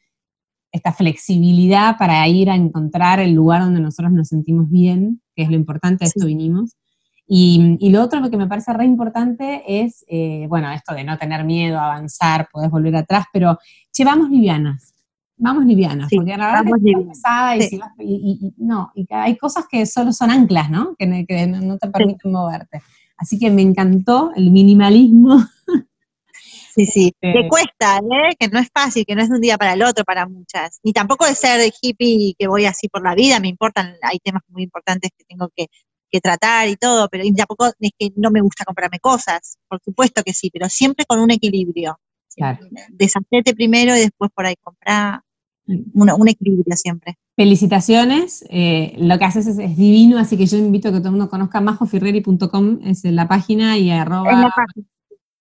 [0.73, 5.51] esta flexibilidad para ir a encontrar el lugar donde nosotros nos sentimos bien, que es
[5.51, 6.77] lo importante, de esto vinimos.
[7.27, 11.19] Y, y, lo otro que me parece re importante es, eh, bueno, esto de no
[11.19, 13.59] tener miedo, avanzar, podés volver atrás, pero
[13.93, 14.93] che, vamos livianas,
[15.37, 20.13] vamos livianas, porque la verdad es pesada y, y, no, y hay cosas que solo
[20.13, 20.95] son anclas, ¿no?
[20.99, 22.83] Que, que no te permiten moverte.
[23.17, 25.39] Así que me encantó el minimalismo
[26.75, 28.35] Sí, sí, que este cuesta, ¿eh?
[28.39, 30.81] que no es fácil, que no es de un día para el otro para muchas.
[30.83, 34.19] Ni tampoco de ser hippie y que voy así por la vida, me importan, hay
[34.21, 35.67] temas muy importantes que tengo que,
[36.23, 40.35] tratar y todo, pero tampoco es que no me gusta comprarme cosas, por supuesto que
[40.35, 41.99] sí, pero siempre con un equilibrio.
[42.37, 42.59] Claro.
[43.57, 45.23] Primero y después por ahí comprar.
[45.65, 45.83] Mm.
[45.95, 47.17] un equilibrio siempre.
[47.35, 51.12] Felicitaciones, eh, lo que haces es, divino, así que yo invito a que todo el
[51.12, 54.53] mundo conozca majofirreri.com, es la página y arroba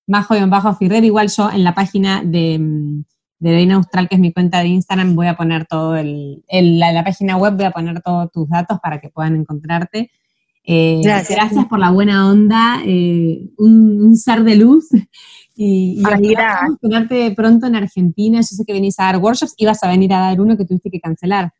[0.07, 3.03] y Firrer, igual yo en la página de,
[3.39, 7.03] de Reina Austral, que es mi cuenta de Instagram, voy a poner todo el, la,
[7.03, 10.11] página web, voy a poner todos tus datos para que puedan encontrarte.
[10.63, 11.65] Eh, gracias.
[11.65, 14.87] por la buena onda, eh, un, ser de luz.
[15.53, 18.39] Y, y a tenerte pronto en Argentina.
[18.39, 20.89] Yo sé que venís a dar workshops, ibas a venir a dar uno que tuviste
[20.89, 21.51] que cancelar.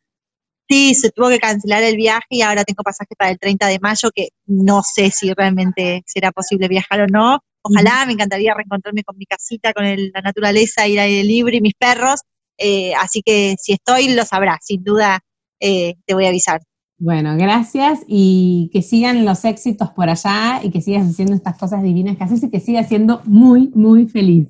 [0.68, 3.78] Sí, se tuvo que cancelar el viaje y ahora tengo pasaje para el 30 de
[3.80, 9.04] mayo, que no sé si realmente será posible viajar o no, Ojalá, me encantaría reencontrarme
[9.04, 12.20] con mi casita, con la naturaleza, ir aire libre y mis perros.
[12.58, 15.20] Eh, así que si estoy, lo sabrás, sin duda
[15.60, 16.60] eh, te voy a avisar.
[16.98, 21.82] Bueno, gracias y que sigan los éxitos por allá y que sigas haciendo estas cosas
[21.82, 24.48] divinas que haces y que sigas siendo muy, muy feliz.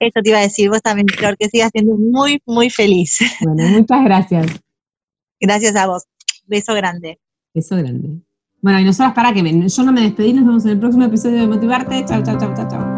[0.00, 3.18] Eso te iba a decir, vos también, Flor, que sigas siendo muy, muy feliz.
[3.42, 4.46] Bueno, muchas gracias.
[5.42, 6.04] Gracias a vos.
[6.46, 7.20] Beso grande.
[7.52, 8.20] Beso grande.
[8.60, 11.40] Bueno, y nosotras para que yo no me despedí, nos vemos en el próximo episodio
[11.40, 12.04] de Motivarte.
[12.06, 12.91] Chao, chao, chao, chao, chao.